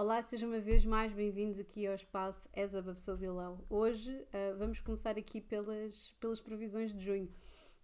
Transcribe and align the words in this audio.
Olá, 0.00 0.22
sejam 0.22 0.48
uma 0.48 0.60
vez 0.60 0.82
mais 0.82 1.12
bem-vindos 1.12 1.58
aqui 1.58 1.86
ao 1.86 1.94
espaço 1.94 2.48
Above 2.56 2.98
So 2.98 3.18
Below. 3.18 3.62
Hoje 3.68 4.10
uh, 4.10 4.56
vamos 4.56 4.80
começar 4.80 5.18
aqui 5.18 5.42
pelas, 5.42 6.12
pelas 6.18 6.40
previsões 6.40 6.94
de 6.94 7.04
junho. 7.04 7.28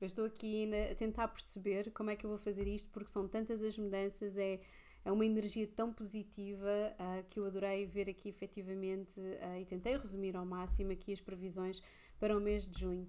Eu 0.00 0.06
estou 0.06 0.24
aqui 0.24 0.66
a 0.90 0.94
tentar 0.94 1.29
perceber 1.29 1.90
como 1.90 2.08
é 2.08 2.16
que 2.16 2.24
eu 2.24 2.30
vou 2.30 2.38
fazer 2.38 2.66
isto, 2.66 2.90
porque 2.90 3.10
são 3.10 3.29
tantas 3.29 3.62
as 3.62 3.76
mudanças, 3.76 4.34
é, 4.38 4.60
é 5.04 5.12
uma 5.12 5.26
energia 5.26 5.66
tão 5.66 5.92
positiva 5.92 6.66
uh, 6.98 7.22
que 7.29 7.38
eu 7.38 7.44
adorei 7.44 7.84
ver 7.84 8.08
aqui 8.08 8.30
efetivamente 8.30 9.21
uh, 9.21 9.60
e 9.60 9.67
tentei 9.67 9.94
resumir 9.98 10.38
ao 10.38 10.46
máximo 10.46 10.92
aqui 10.92 11.12
as 11.12 11.21
previsões 11.21 11.83
para 12.19 12.35
o 12.35 12.40
mês 12.40 12.67
de 12.67 12.80
junho. 12.80 13.06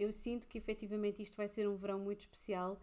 Eu 0.00 0.10
sinto 0.10 0.48
que 0.48 0.58
efetivamente 0.58 1.22
isto 1.22 1.36
vai 1.36 1.46
ser 1.46 1.68
um 1.68 1.76
verão 1.76 2.00
muito 2.00 2.22
especial, 2.22 2.80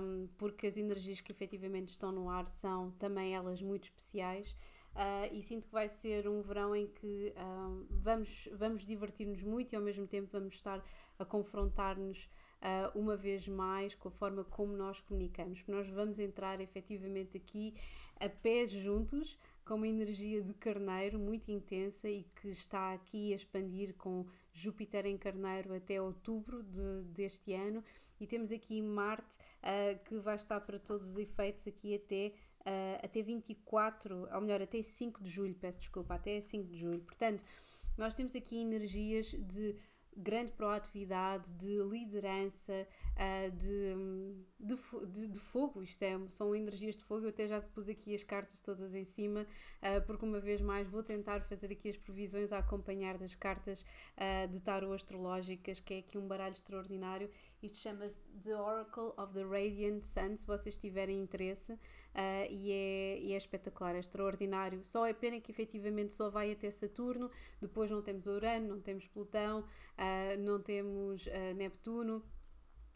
um, 0.00 0.26
porque 0.36 0.66
as 0.66 0.76
energias 0.76 1.20
que 1.20 1.30
efetivamente 1.30 1.90
estão 1.90 2.10
no 2.10 2.28
ar 2.28 2.48
são 2.48 2.90
também 2.98 3.32
elas 3.32 3.62
muito 3.62 3.84
especiais. 3.84 4.56
Uh, 4.96 5.28
e 5.30 5.42
sinto 5.42 5.66
que 5.66 5.74
vai 5.74 5.90
ser 5.90 6.26
um 6.26 6.40
verão 6.40 6.74
em 6.74 6.86
que 6.86 7.34
uh, 7.36 7.86
vamos, 7.90 8.48
vamos 8.54 8.86
divertir-nos 8.86 9.42
muito 9.42 9.74
e 9.74 9.76
ao 9.76 9.82
mesmo 9.82 10.06
tempo 10.06 10.26
vamos 10.32 10.54
estar 10.54 10.82
a 11.18 11.24
confrontar-nos 11.24 12.24
uh, 12.62 12.98
uma 12.98 13.14
vez 13.14 13.46
mais 13.46 13.94
com 13.94 14.08
a 14.08 14.10
forma 14.10 14.42
como 14.42 14.74
nós 14.74 14.98
comunicamos. 15.02 15.62
Nós 15.66 15.86
vamos 15.90 16.18
entrar 16.18 16.62
efetivamente 16.62 17.36
aqui 17.36 17.74
a 18.18 18.26
pés 18.26 18.70
juntos, 18.70 19.38
com 19.66 19.74
uma 19.74 19.86
energia 19.86 20.40
de 20.40 20.54
carneiro 20.54 21.18
muito 21.18 21.50
intensa 21.50 22.08
e 22.08 22.22
que 22.40 22.48
está 22.48 22.94
aqui 22.94 23.34
a 23.34 23.36
expandir 23.36 23.94
com 23.96 24.24
Júpiter 24.50 25.04
em 25.04 25.18
carneiro 25.18 25.74
até 25.74 26.00
outubro 26.00 26.62
de, 26.62 27.02
deste 27.08 27.52
ano. 27.52 27.84
E 28.18 28.26
temos 28.26 28.50
aqui 28.50 28.80
Marte 28.80 29.36
que 30.06 30.16
vai 30.16 30.36
estar 30.36 30.58
para 30.60 30.78
todos 30.78 31.06
os 31.06 31.18
efeitos 31.18 31.66
aqui 31.66 31.94
até 31.94 32.32
uh, 32.66 33.04
até 33.04 33.22
24, 33.22 34.28
ou 34.32 34.40
melhor, 34.40 34.60
até 34.60 34.82
5 34.82 35.22
de 35.22 35.30
julho, 35.30 35.54
peço 35.54 35.78
desculpa, 35.78 36.14
até 36.14 36.40
5 36.40 36.68
de 36.68 36.76
julho. 36.76 37.00
Portanto, 37.02 37.42
nós 37.96 38.14
temos 38.14 38.34
aqui 38.34 38.56
energias 38.56 39.28
de 39.30 39.76
grande 40.16 40.52
proatividade, 40.52 41.52
de 41.54 41.78
liderança, 41.82 42.86
uh, 43.12 43.50
de, 43.56 43.94
de, 44.58 44.76
de, 45.06 45.28
de, 45.28 45.40
fogo. 45.40 45.82
Isto 45.82 46.02
é, 46.02 46.18
são 46.28 46.54
energias 46.54 46.96
de 46.96 47.04
fogo. 47.04 47.26
Eu 47.26 47.28
até 47.28 47.46
já 47.46 47.60
pus 47.60 47.88
aqui 47.88 48.14
as 48.14 48.24
cartas 48.24 48.60
todas 48.60 48.94
em 48.94 49.04
cima, 49.04 49.42
uh, 49.42 50.04
porque 50.06 50.24
uma 50.24 50.40
vez 50.40 50.60
mais 50.60 50.88
vou 50.88 51.02
tentar 51.02 51.40
fazer 51.42 51.72
aqui 51.72 51.90
as 51.90 51.96
previsões 51.96 52.52
a 52.52 52.58
acompanhar 52.58 53.18
das 53.18 53.34
cartas 53.34 53.84
uh, 54.16 54.48
de 54.48 54.60
tarot 54.60 54.94
astrológicas, 54.94 55.80
que 55.80 55.94
é 55.94 55.98
aqui 55.98 56.18
um 56.18 56.26
baralho 56.26 56.52
extraordinário. 56.52 57.30
Isto 57.62 57.78
chama-se 57.78 58.18
The 58.42 58.56
Oracle 58.56 59.12
of 59.16 59.32
the 59.32 59.42
Radiant 59.42 60.02
Sun, 60.02 60.36
se 60.36 60.46
vocês 60.46 60.76
tiverem 60.76 61.20
interesse, 61.20 61.78
e 62.50 62.72
é, 62.72 63.18
e, 63.20 63.32
é, 63.32 63.36
espetacular, 63.36 63.94
é 63.94 63.98
extraordinário. 63.98 64.84
Só 64.84 65.04
é 65.04 65.12
pena 65.12 65.40
que 65.40 65.50
efetivamente 65.50 66.14
só 66.14 66.30
vai 66.30 66.52
até 66.52 66.70
Saturno, 66.70 67.30
depois 67.60 67.90
não 67.90 68.02
temos 68.02 68.26
Urano, 68.26 68.68
não 68.68 68.80
temos 68.80 69.06
Plutão 69.06 69.64
uh, 69.96 70.40
não 70.40 70.60
temos 70.60 71.26
uh, 71.26 71.54
Neptuno. 71.56 72.22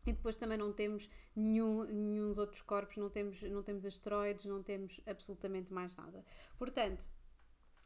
E 0.07 0.13
depois 0.13 0.37
também 0.37 0.57
não 0.57 0.73
temos 0.73 1.09
nenhum, 1.37 1.85
nenhum 1.85 2.33
outros 2.39 2.63
corpos, 2.63 2.97
não 2.97 3.11
temos, 3.11 3.43
não 3.43 3.63
temos 3.63 3.85
asteroides, 3.85 4.47
não 4.47 4.63
temos 4.63 5.01
absolutamente 5.07 5.73
mais 5.73 5.95
nada. 5.95 6.25
Portanto, 6.59 7.07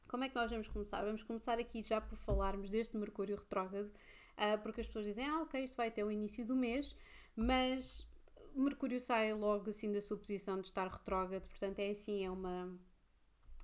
como 0.08 0.22
é 0.22 0.28
que 0.28 0.34
nós 0.34 0.50
vamos 0.50 0.68
começar? 0.68 1.04
Vamos 1.04 1.22
começar 1.22 1.58
aqui 1.58 1.82
já 1.82 2.00
por 2.00 2.16
falarmos 2.16 2.70
deste 2.70 2.96
Mercúrio 2.96 3.36
retrógrado, 3.36 3.86
uh, 3.88 4.62
porque 4.62 4.80
as 4.80 4.86
pessoas 4.86 5.06
dizem, 5.06 5.26
ah, 5.26 5.42
ok, 5.42 5.64
isto 5.64 5.76
vai 5.76 5.88
até 5.88 6.04
o 6.04 6.10
início 6.10 6.46
do 6.46 6.54
mês, 6.54 6.96
mas 7.34 8.06
Mercúrio 8.54 9.00
sai 9.00 9.32
logo 9.32 9.70
assim 9.70 9.92
da 9.92 10.00
sua 10.00 10.16
posição 10.16 10.60
de 10.60 10.68
estar 10.68 10.86
retrógrado, 10.86 11.48
portanto 11.48 11.80
é 11.80 11.90
assim, 11.90 12.24
é 12.24 12.30
uma, 12.30 12.78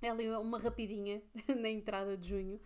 é 0.01 0.37
uma 0.37 0.59
rapidinha 0.59 1.21
na 1.57 1.69
entrada 1.69 2.17
de 2.17 2.27
junho. 2.27 2.59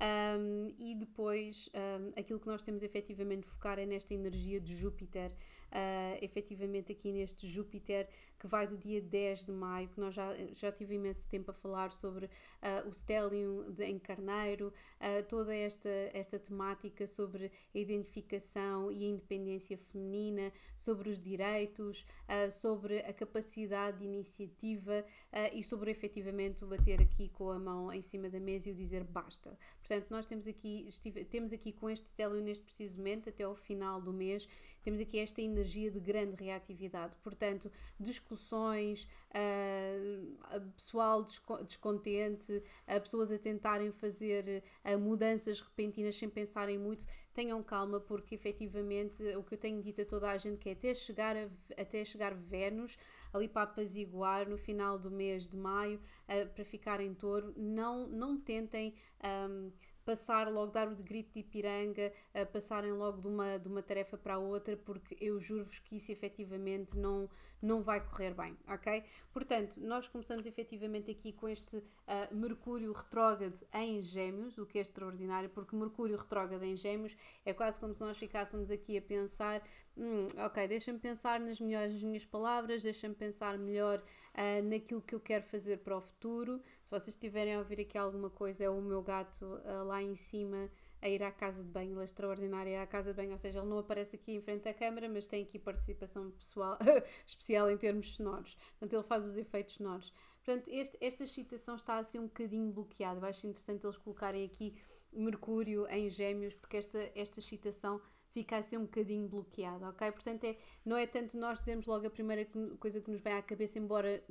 Um, 0.00 0.74
e 0.78 0.94
depois, 0.94 1.68
um, 1.74 2.12
aquilo 2.18 2.40
que 2.40 2.46
nós 2.46 2.62
temos 2.62 2.82
efetivamente 2.82 3.46
focar 3.46 3.78
é 3.78 3.86
nesta 3.86 4.14
energia 4.14 4.60
de 4.60 4.74
Júpiter, 4.74 5.32
uh, 5.72 6.18
efetivamente 6.20 6.92
aqui 6.92 7.10
neste 7.10 7.48
Júpiter 7.48 8.08
que 8.38 8.46
vai 8.48 8.66
do 8.66 8.76
dia 8.76 9.00
10 9.00 9.44
de 9.44 9.52
maio, 9.52 9.88
que 9.88 10.00
nós 10.00 10.14
já, 10.14 10.34
já 10.52 10.72
tive 10.72 10.96
imenso 10.96 11.28
tempo 11.28 11.52
a 11.52 11.54
falar 11.54 11.92
sobre 11.92 12.26
uh, 12.26 12.88
o 12.88 12.92
stellium 12.92 13.70
de, 13.70 13.84
em 13.84 14.00
carneiro, 14.00 14.72
uh, 15.00 15.22
toda 15.28 15.54
esta, 15.54 15.88
esta 16.12 16.40
temática 16.40 17.06
sobre 17.06 17.52
a 17.72 17.78
identificação 17.78 18.90
e 18.90 19.04
a 19.04 19.08
independência 19.08 19.78
feminina, 19.78 20.52
sobre 20.76 21.08
os 21.08 21.20
direitos, 21.20 22.04
sobre 22.50 22.98
a 23.00 23.12
capacidade 23.12 23.98
de 23.98 24.04
iniciativa 24.04 25.04
e 25.52 25.62
sobre 25.62 25.90
efetivamente 25.90 26.64
o 26.64 26.66
bater 26.66 27.00
aqui 27.00 27.28
com 27.28 27.50
a 27.50 27.58
mão 27.58 27.92
em 27.92 28.02
cima 28.02 28.28
da 28.28 28.40
mesa 28.40 28.70
e 28.70 28.72
o 28.72 28.74
dizer 28.74 29.04
basta. 29.04 29.56
Portanto, 29.78 30.10
nós 30.10 30.26
temos 30.26 30.48
aqui, 30.48 30.86
estive, 30.88 31.24
temos 31.24 31.52
aqui 31.52 31.72
com 31.72 31.88
este 31.88 32.08
stellium 32.08 32.42
neste 32.42 32.64
preciso 32.64 32.98
momento, 32.98 33.28
até 33.28 33.44
ao 33.44 33.54
final 33.54 34.00
do 34.00 34.12
mês, 34.12 34.48
temos 34.82 35.00
aqui 35.00 35.18
esta 35.18 35.40
energia 35.40 35.90
de 35.90 36.00
grande 36.00 36.42
reatividade. 36.42 37.14
Portanto, 37.22 37.70
discussões, 37.98 39.08
uh, 39.30 40.60
pessoal 40.76 41.24
descontente, 41.66 42.52
uh, 42.52 43.00
pessoas 43.00 43.30
a 43.30 43.38
tentarem 43.38 43.92
fazer 43.92 44.62
uh, 44.84 44.98
mudanças 44.98 45.60
repentinas 45.60 46.16
sem 46.16 46.28
pensarem 46.28 46.78
muito, 46.78 47.06
tenham 47.32 47.62
calma, 47.62 48.00
porque 48.00 48.34
efetivamente 48.34 49.22
o 49.36 49.42
que 49.42 49.54
eu 49.54 49.58
tenho 49.58 49.82
dito 49.82 50.02
a 50.02 50.04
toda 50.04 50.30
a 50.30 50.36
gente 50.36 50.58
que 50.58 50.68
é 50.68 50.72
até 50.72 50.94
chegar, 50.94 51.36
a, 51.36 51.48
até 51.80 52.04
chegar 52.04 52.34
Vênus, 52.34 52.98
ali 53.32 53.48
para 53.48 53.62
apaziguar 53.62 54.48
no 54.48 54.58
final 54.58 54.98
do 54.98 55.10
mês 55.10 55.48
de 55.48 55.56
maio, 55.56 56.00
para 56.26 56.64
ficar 56.64 57.00
em 57.00 57.14
touro, 57.14 57.54
não, 57.56 58.06
não 58.06 58.38
tentem. 58.38 58.94
Um, 59.24 59.70
passar 60.04 60.50
logo, 60.50 60.72
dar 60.72 60.88
o 60.88 60.94
de 60.94 61.02
grito 61.02 61.32
de 61.32 61.40
Ipiranga, 61.40 62.12
a 62.34 62.44
passarem 62.44 62.92
logo 62.92 63.20
de 63.20 63.28
uma, 63.28 63.58
de 63.58 63.68
uma 63.68 63.82
tarefa 63.82 64.16
para 64.16 64.34
a 64.34 64.38
outra, 64.38 64.76
porque 64.76 65.16
eu 65.20 65.40
juro-vos 65.40 65.78
que 65.78 65.96
isso 65.96 66.10
efetivamente 66.12 66.98
não, 66.98 67.28
não 67.60 67.82
vai 67.82 68.00
correr 68.00 68.34
bem, 68.34 68.56
ok? 68.68 69.04
Portanto, 69.32 69.80
nós 69.80 70.08
começamos 70.08 70.46
efetivamente 70.46 71.10
aqui 71.10 71.32
com 71.32 71.48
este 71.48 71.76
uh, 71.76 72.34
Mercúrio 72.34 72.92
retrógrado 72.92 73.58
em 73.72 74.02
Gêmeos, 74.02 74.58
o 74.58 74.66
que 74.66 74.78
é 74.78 74.82
extraordinário, 74.82 75.50
porque 75.50 75.76
Mercúrio 75.76 76.16
retrógrado 76.16 76.62
em 76.64 76.76
Gêmeos 76.76 77.16
é 77.44 77.52
quase 77.52 77.78
como 77.78 77.94
se 77.94 78.00
nós 78.00 78.16
ficássemos 78.16 78.70
aqui 78.70 78.98
a 78.98 79.02
pensar 79.02 79.62
hum, 79.96 80.26
ok, 80.44 80.66
deixa-me 80.68 80.98
pensar 80.98 81.40
nas 81.40 81.60
melhores 81.60 82.02
minhas 82.02 82.24
palavras, 82.24 82.82
deixa-me 82.82 83.14
pensar 83.14 83.58
melhor 83.58 84.02
uh, 84.34 84.62
naquilo 84.68 85.00
que 85.00 85.14
eu 85.14 85.20
quero 85.20 85.44
fazer 85.44 85.78
para 85.78 85.96
o 85.96 86.00
futuro. 86.00 86.60
Se 86.84 86.90
vocês 86.90 87.08
estiverem 87.08 87.54
a 87.54 87.58
ouvir 87.58 87.80
aqui 87.80 87.96
alguma 87.98 88.30
coisa, 88.30 88.64
é 88.64 88.70
o 88.70 88.80
meu 88.80 89.02
gato 89.02 89.44
uh, 89.44 89.84
lá 89.84 90.02
em 90.02 90.14
cima 90.14 90.70
a 91.02 91.08
ir 91.08 91.20
à 91.20 91.32
casa 91.32 91.64
de 91.64 91.68
banho, 91.68 91.94
ele 91.94 92.00
é 92.00 92.04
extraordinário 92.04 92.72
ir 92.72 92.76
à 92.76 92.86
casa 92.86 93.10
de 93.10 93.16
banho, 93.16 93.32
ou 93.32 93.38
seja, 93.38 93.58
ele 93.58 93.68
não 93.68 93.78
aparece 93.78 94.14
aqui 94.14 94.34
em 94.34 94.40
frente 94.40 94.68
à 94.68 94.72
câmara, 94.72 95.08
mas 95.08 95.26
tem 95.26 95.42
aqui 95.42 95.58
participação 95.58 96.30
pessoal, 96.30 96.78
especial 97.26 97.68
em 97.68 97.76
termos 97.76 98.14
sonoros. 98.14 98.54
Portanto, 98.78 98.92
ele 98.92 99.02
faz 99.02 99.24
os 99.24 99.36
efeitos 99.36 99.74
sonoros. 99.74 100.12
Portanto, 100.44 100.68
este, 100.68 100.96
esta 101.00 101.24
excitação 101.24 101.74
está 101.74 101.98
a 101.98 102.04
ser 102.04 102.20
um 102.20 102.26
bocadinho 102.26 102.70
bloqueada. 102.70 103.18
Eu 103.18 103.24
acho 103.24 103.44
interessante 103.48 103.84
eles 103.84 103.98
colocarem 103.98 104.44
aqui 104.44 104.76
Mercúrio 105.12 105.88
em 105.90 106.08
Gêmeos, 106.08 106.54
porque 106.54 106.76
esta, 106.76 107.10
esta 107.16 107.40
excitação 107.40 108.00
fica 108.32 108.56
assim 108.56 108.76
um 108.76 108.82
bocadinho 108.82 109.28
bloqueada, 109.28 109.88
ok? 109.88 110.10
Portanto, 110.12 110.44
é, 110.44 110.56
não 110.84 110.96
é 110.96 111.06
tanto 111.06 111.36
nós 111.36 111.58
dizemos 111.58 111.86
logo 111.86 112.06
a 112.06 112.10
primeira 112.10 112.46
coisa 112.78 113.00
que 113.00 113.10
nos 113.10 113.20
vem 113.20 113.34
à 113.34 113.42
cabeça, 113.42 113.78
embora 113.78 114.22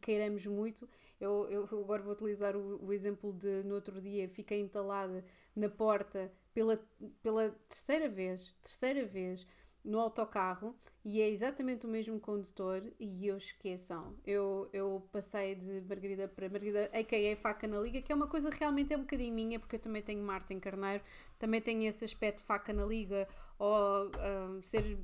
queiramos 0.00 0.46
muito. 0.46 0.88
Eu, 1.20 1.48
eu 1.50 1.64
agora 1.80 2.02
vou 2.02 2.12
utilizar 2.12 2.56
o, 2.56 2.84
o 2.86 2.92
exemplo 2.92 3.32
de 3.32 3.62
no 3.64 3.74
outro 3.74 4.00
dia 4.00 4.28
fiquei 4.28 4.60
entalada 4.60 5.24
na 5.54 5.68
porta 5.68 6.32
pela, 6.54 6.80
pela 7.22 7.50
terceira 7.68 8.08
vez, 8.08 8.54
terceira 8.62 9.04
vez 9.04 9.46
no 9.84 9.98
autocarro 10.00 10.74
e 11.04 11.20
é 11.20 11.28
exatamente 11.30 11.86
o 11.86 11.88
mesmo 11.88 12.18
condutor 12.20 12.82
e 12.98 13.26
eu 13.26 13.36
esqueçam. 13.36 14.16
Eu, 14.26 14.68
eu 14.72 15.08
passei 15.12 15.54
de 15.54 15.80
Margarida 15.88 16.28
para 16.28 16.48
Margarida, 16.48 16.90
a.k.a. 16.92 17.36
faca 17.36 17.66
na 17.66 17.78
liga, 17.80 18.02
que 18.02 18.12
é 18.12 18.14
uma 18.14 18.26
coisa 18.26 18.50
realmente 18.50 18.92
é 18.92 18.96
um 18.96 19.00
bocadinho 19.00 19.34
minha, 19.34 19.58
porque 19.58 19.76
eu 19.76 19.80
também 19.80 20.02
tenho 20.02 20.22
Marta 20.22 20.52
em 20.52 20.60
Carneiro, 20.60 21.02
também 21.38 21.60
tenho 21.60 21.88
esse 21.88 22.04
aspecto 22.04 22.40
faca 22.40 22.72
na 22.72 22.84
liga, 22.84 23.26
ou 23.58 24.10
um, 24.10 24.62
ser 24.62 24.98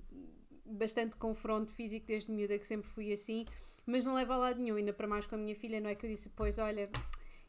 bastante 0.65 1.17
confronto 1.17 1.71
físico 1.73 2.07
desde 2.07 2.31
miúda, 2.31 2.59
que 2.59 2.67
sempre 2.67 2.89
fui 2.89 3.13
assim, 3.13 3.45
mas 3.87 4.05
não 4.05 4.15
leva 4.15 4.35
a 4.35 4.39
lado 4.39 4.61
nenhum, 4.61 4.77
ainda 4.77 4.93
para 4.93 5.07
mais 5.07 5.27
com 5.27 5.35
a 5.35 5.39
minha 5.39 5.55
filha, 5.55 5.81
não 5.81 5.89
é 5.89 5.95
que 5.95 6.07
eu 6.07 6.11
disse, 6.11 6.29
pois 6.31 6.59
olha, 6.59 6.91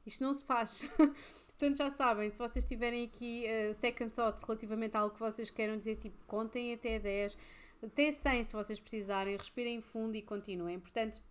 isto 0.06 0.24
não 0.24 0.34
se 0.34 0.44
faz. 0.44 0.88
Portanto, 1.58 1.78
já 1.78 1.90
sabem, 1.90 2.30
se 2.30 2.38
vocês 2.38 2.66
tiverem 2.66 3.06
aqui 3.06 3.46
uh, 3.48 3.74
second 3.74 4.12
thoughts 4.14 4.44
relativamente 4.44 4.98
a 4.98 5.00
algo 5.00 5.14
que 5.14 5.22
vocês 5.22 5.50
queiram 5.50 5.78
dizer, 5.78 5.96
tipo, 5.96 6.18
contem 6.26 6.74
até 6.74 7.00
10, 7.00 7.38
até 7.82 8.12
100 8.12 8.44
se 8.44 8.54
vocês 8.54 8.80
precisarem, 8.80 9.38
respirem 9.38 9.82
fundo 9.82 10.18
e 10.18 10.22
continuem. 10.22 10.80
Portanto, 10.80 11.22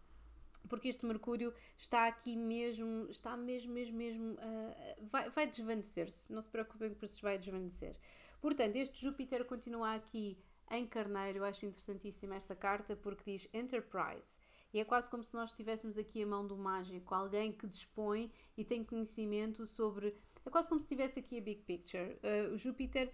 porque 0.66 0.88
este 0.88 1.04
Mercúrio 1.04 1.52
está 1.76 2.06
aqui 2.06 2.36
mesmo, 2.36 3.06
está 3.10 3.36
mesmo, 3.36 3.74
mesmo, 3.74 3.98
mesmo, 3.98 4.32
uh, 4.32 5.06
vai, 5.06 5.28
vai 5.28 5.46
desvanecer-se. 5.46 6.32
Não 6.32 6.40
se 6.40 6.48
preocupem 6.48 6.94
que 6.94 7.04
isso 7.04 7.20
vai 7.20 7.36
desvanecer. 7.36 7.94
Portanto, 8.40 8.76
este 8.76 9.02
Júpiter 9.02 9.44
continua 9.44 9.94
aqui 9.94 10.38
em 10.70 10.86
carneiro. 10.86 11.38
Eu 11.38 11.44
acho 11.44 11.66
interessantíssima 11.66 12.34
esta 12.34 12.54
carta 12.54 12.96
porque 12.96 13.32
diz 13.32 13.48
Enterprise. 13.52 14.40
E 14.74 14.80
é 14.80 14.84
quase 14.84 15.08
como 15.08 15.22
se 15.22 15.32
nós 15.32 15.52
tivéssemos 15.52 15.96
aqui 15.96 16.22
a 16.22 16.26
mão 16.26 16.46
do 16.46 16.56
mágico, 16.56 17.14
alguém 17.14 17.52
que 17.52 17.66
dispõe 17.66 18.30
e 18.56 18.64
tem 18.64 18.82
conhecimento 18.82 19.66
sobre. 19.68 20.14
É 20.44 20.50
quase 20.50 20.68
como 20.68 20.80
se 20.80 20.86
tivesse 20.86 21.20
aqui 21.20 21.38
a 21.38 21.40
Big 21.40 21.62
Picture. 21.62 22.18
Uh, 22.22 22.58
Júpiter 22.58 23.10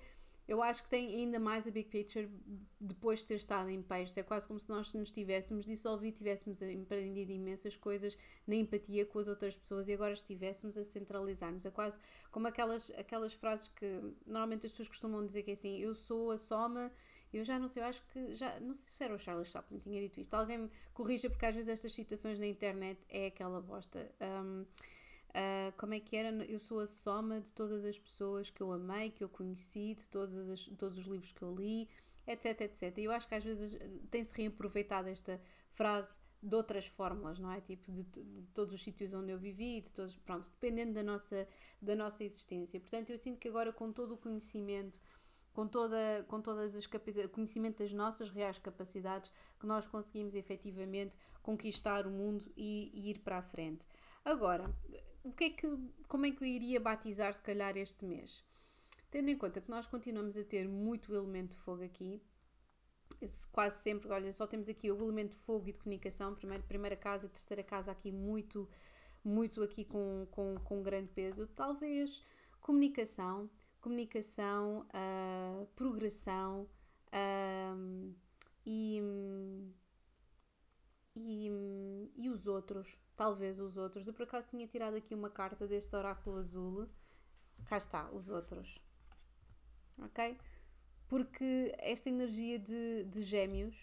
eu 0.50 0.60
acho 0.60 0.82
que 0.82 0.90
tem 0.90 1.14
ainda 1.14 1.38
mais 1.38 1.68
a 1.68 1.70
big 1.70 1.88
picture 1.88 2.28
depois 2.80 3.20
de 3.20 3.26
ter 3.26 3.34
estado 3.36 3.70
em 3.70 3.80
peixes. 3.80 4.16
É 4.16 4.22
quase 4.24 4.48
como 4.48 4.58
se 4.58 4.68
nós 4.68 4.92
nos 4.94 5.12
tivéssemos 5.12 5.64
dissolvido, 5.64 6.16
tivéssemos 6.16 6.60
empreendido 6.60 7.30
imensas 7.30 7.76
coisas 7.76 8.18
na 8.44 8.56
empatia 8.56 9.06
com 9.06 9.20
as 9.20 9.28
outras 9.28 9.56
pessoas 9.56 9.86
e 9.86 9.92
agora 9.92 10.12
estivéssemos 10.12 10.76
a 10.76 10.82
centralizar-nos. 10.82 11.64
É 11.64 11.70
quase 11.70 12.00
como 12.32 12.48
aquelas, 12.48 12.90
aquelas 12.98 13.32
frases 13.32 13.68
que 13.68 13.86
normalmente 14.26 14.66
as 14.66 14.72
pessoas 14.72 14.88
costumam 14.88 15.24
dizer 15.24 15.44
que 15.44 15.52
é 15.52 15.54
assim, 15.54 15.78
eu 15.78 15.94
sou 15.94 16.32
a 16.32 16.38
soma 16.38 16.90
eu 17.38 17.44
já 17.44 17.58
não 17.58 17.68
sei, 17.68 17.82
eu 17.82 17.86
acho 17.86 18.02
que 18.12 18.34
já, 18.34 18.58
não 18.60 18.74
sei 18.74 18.88
se 18.88 19.04
era 19.04 19.14
o 19.14 19.18
Charles 19.18 19.48
Chaplin 19.48 19.78
tinha 19.78 20.00
dito 20.00 20.20
isto. 20.20 20.34
Alguém 20.34 20.58
me 20.58 20.70
corrija 20.92 21.30
porque 21.30 21.46
às 21.46 21.54
vezes 21.54 21.68
estas 21.68 21.92
citações 21.92 22.38
na 22.38 22.46
internet 22.46 23.00
é 23.08 23.26
aquela 23.26 23.60
bosta. 23.60 24.10
Um, 24.20 24.64
Uh, 25.30 25.70
como 25.76 25.94
é 25.94 26.00
que 26.00 26.16
era? 26.16 26.30
Eu 26.46 26.58
sou 26.58 26.80
a 26.80 26.88
soma 26.88 27.40
de 27.40 27.52
todas 27.52 27.84
as 27.84 27.96
pessoas 27.96 28.50
que 28.50 28.60
eu 28.60 28.72
amei, 28.72 29.10
que 29.10 29.22
eu 29.22 29.28
conheci, 29.28 29.94
de 29.94 30.08
todas 30.08 30.48
as, 30.48 30.66
todos 30.76 30.98
os 30.98 31.06
livros 31.06 31.30
que 31.30 31.42
eu 31.42 31.54
li, 31.54 31.88
etc, 32.26 32.62
etc. 32.62 32.98
Eu 32.98 33.12
acho 33.12 33.28
que 33.28 33.34
às 33.36 33.44
vezes 33.44 33.78
tem-se 34.10 34.34
reaproveitado 34.34 35.08
esta 35.08 35.40
frase 35.70 36.18
de 36.42 36.54
outras 36.56 36.86
fórmulas, 36.86 37.38
não 37.38 37.52
é? 37.52 37.60
Tipo, 37.60 37.92
de, 37.92 38.02
de, 38.02 38.42
todos 38.54 38.74
os 38.74 38.82
sítios 38.82 39.12
onde 39.14 39.30
eu 39.30 39.38
vivi, 39.38 39.80
de 39.80 39.92
todos, 39.92 40.16
pronto, 40.16 40.50
dependendo 40.50 40.94
da 40.94 41.02
nossa, 41.02 41.46
da 41.80 41.94
nossa 41.94 42.24
existência. 42.24 42.80
Portanto, 42.80 43.10
eu 43.10 43.18
sinto 43.18 43.38
que 43.38 43.48
agora 43.48 43.72
com 43.72 43.92
todo 43.92 44.14
o 44.14 44.16
conhecimento, 44.16 45.00
com, 45.52 45.66
toda, 45.66 46.24
com 46.28 46.40
todas 46.40 46.74
as 46.74 46.86
conhecimento 47.30 47.78
das 47.78 47.92
nossas 47.92 48.30
reais 48.30 48.58
capacidades, 48.58 49.32
que 49.58 49.66
nós 49.66 49.86
conseguimos 49.86 50.34
efetivamente 50.34 51.16
conquistar 51.42 52.06
o 52.06 52.10
mundo 52.10 52.50
e, 52.56 52.90
e 52.94 53.10
ir 53.10 53.18
para 53.18 53.38
a 53.38 53.42
frente. 53.42 53.86
Agora, 54.24 54.72
o 55.22 55.32
que 55.32 55.44
é 55.44 55.50
que, 55.50 55.66
como 56.08 56.26
é 56.26 56.30
que 56.30 56.42
eu 56.42 56.48
iria 56.48 56.80
batizar 56.80 57.34
se 57.34 57.42
calhar 57.42 57.76
este 57.76 58.04
mês? 58.04 58.44
Tendo 59.10 59.28
em 59.28 59.36
conta 59.36 59.60
que 59.60 59.70
nós 59.70 59.86
continuamos 59.86 60.36
a 60.38 60.44
ter 60.44 60.68
muito 60.68 61.12
elemento 61.14 61.50
de 61.50 61.56
fogo 61.56 61.82
aqui, 61.82 62.22
quase 63.50 63.82
sempre, 63.82 64.08
olha, 64.10 64.32
só 64.32 64.46
temos 64.46 64.68
aqui 64.68 64.90
o 64.90 65.02
elemento 65.02 65.30
de 65.30 65.40
fogo 65.40 65.68
e 65.68 65.72
de 65.72 65.78
comunicação, 65.78 66.34
primeira, 66.34 66.62
primeira 66.62 66.96
casa 66.96 67.26
e 67.26 67.28
terceira 67.28 67.62
casa 67.62 67.90
aqui 67.90 68.12
muito, 68.12 68.68
muito 69.24 69.62
aqui 69.62 69.84
com, 69.84 70.26
com, 70.30 70.54
com 70.64 70.82
grande 70.82 71.08
peso, 71.08 71.46
talvez 71.48 72.22
comunicação, 72.60 73.50
comunicação, 73.80 74.86
uh, 74.88 75.66
progressão 75.74 76.68
uh, 77.08 78.14
e, 78.64 79.02
e, 81.16 81.50
e 82.16 82.28
os 82.28 82.46
outros, 82.46 82.96
talvez 83.16 83.58
os 83.58 83.76
outros. 83.76 84.06
Eu 84.06 84.12
por 84.12 84.22
acaso 84.22 84.48
tinha 84.48 84.66
tirado 84.66 84.96
aqui 84.96 85.14
uma 85.14 85.30
carta 85.30 85.66
deste 85.66 85.94
oráculo 85.96 86.36
azul. 86.36 86.88
Cá 87.66 87.76
está, 87.76 88.10
os 88.10 88.30
outros. 88.30 88.78
Ok? 89.98 90.38
Porque 91.08 91.74
esta 91.78 92.08
energia 92.08 92.58
de, 92.58 93.04
de 93.04 93.22
gêmeos, 93.22 93.74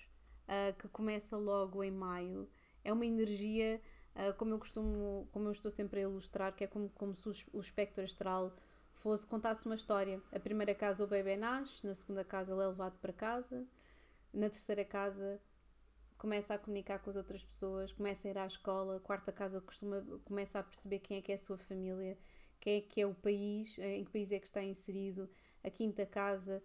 uh, 0.47 0.75
que 0.77 0.87
começa 0.87 1.37
logo 1.37 1.83
em 1.83 1.91
maio, 1.91 2.49
é 2.83 2.93
uma 2.93 3.05
energia, 3.05 3.81
uh, 4.15 4.33
como 4.35 4.53
eu 4.53 4.59
costumo, 4.59 5.27
como 5.31 5.47
eu 5.47 5.51
estou 5.51 5.69
sempre 5.69 5.99
a 5.99 6.03
ilustrar, 6.03 6.55
que 6.55 6.63
é 6.63 6.67
como, 6.67 6.89
como 6.91 7.13
se 7.13 7.45
o 7.51 7.59
espectro 7.59 8.03
astral 8.03 8.55
fosse, 8.97 9.25
contasse 9.25 9.65
uma 9.65 9.75
história. 9.75 10.21
A 10.31 10.39
primeira 10.39 10.73
casa 10.75 11.03
o 11.03 11.07
bebê 11.07 11.37
nasce, 11.37 11.85
na 11.85 11.95
segunda 11.95 12.23
casa 12.23 12.53
ele 12.53 12.61
é 12.61 12.67
levado 12.67 12.97
para 12.99 13.13
casa, 13.13 13.65
na 14.33 14.49
terceira 14.49 14.83
casa 14.83 15.39
começa 16.17 16.55
a 16.55 16.57
comunicar 16.57 16.99
com 16.99 17.09
as 17.11 17.15
outras 17.15 17.43
pessoas, 17.43 17.93
começa 17.93 18.27
a 18.27 18.31
ir 18.31 18.37
à 18.37 18.47
escola, 18.47 18.99
quarta 18.99 19.31
casa 19.31 19.61
costuma, 19.61 20.03
começa 20.25 20.59
a 20.59 20.63
perceber 20.63 20.99
quem 20.99 21.17
é 21.17 21.21
que 21.21 21.31
é 21.31 21.35
a 21.35 21.37
sua 21.37 21.57
família, 21.57 22.17
quem 22.59 22.77
é 22.77 22.81
que 22.81 23.01
é 23.01 23.05
o 23.05 23.13
país, 23.13 23.77
em 23.77 24.03
que 24.03 24.11
país 24.11 24.31
é 24.31 24.39
que 24.39 24.47
está 24.47 24.63
inserido, 24.63 25.29
a 25.63 25.69
quinta 25.69 26.05
casa 26.05 26.63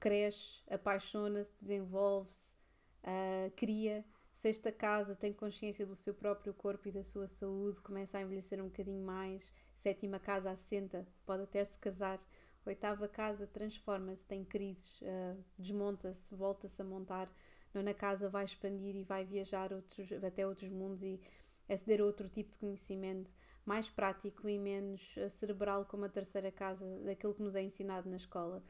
cresce, 0.00 0.62
apaixona-se, 0.68 1.52
desenvolve-se, 1.60 2.56
uh, 3.04 3.50
cria, 3.54 4.04
sexta 4.46 4.70
casa 4.70 5.16
tem 5.16 5.32
consciência 5.32 5.84
do 5.84 5.96
seu 5.96 6.14
próprio 6.14 6.54
corpo 6.54 6.86
e 6.86 6.92
da 6.92 7.02
sua 7.02 7.26
saúde, 7.26 7.80
começa 7.80 8.16
a 8.16 8.22
envelhecer 8.22 8.62
um 8.62 8.68
bocadinho 8.68 9.04
mais, 9.04 9.52
sétima 9.74 10.20
casa 10.20 10.52
assenta, 10.52 11.04
pode 11.24 11.42
até 11.42 11.64
se 11.64 11.76
casar, 11.80 12.20
oitava 12.64 13.08
casa 13.08 13.44
transforma-se, 13.48 14.24
tem 14.24 14.44
crises, 14.44 15.00
uh, 15.00 15.44
desmonta-se, 15.58 16.32
volta-se 16.32 16.80
a 16.80 16.84
montar, 16.84 17.28
Nona 17.74 17.92
casa 17.92 18.28
vai 18.28 18.44
expandir 18.44 18.94
e 18.94 19.02
vai 19.02 19.24
viajar 19.24 19.72
outros, 19.72 20.12
até 20.12 20.46
outros 20.46 20.70
mundos 20.70 21.02
e 21.02 21.20
aceder 21.68 22.00
a 22.00 22.04
outro 22.04 22.28
tipo 22.28 22.52
de 22.52 22.58
conhecimento 22.58 23.32
mais 23.64 23.90
prático 23.90 24.48
e 24.48 24.60
menos 24.60 25.16
eh, 25.18 25.28
cerebral, 25.28 25.84
como 25.86 26.04
a 26.04 26.08
terceira 26.08 26.52
casa, 26.52 26.86
daquilo 27.00 27.34
que 27.34 27.42
nos 27.42 27.56
é 27.56 27.62
ensinado 27.62 28.08
na 28.08 28.14
escola. 28.14 28.62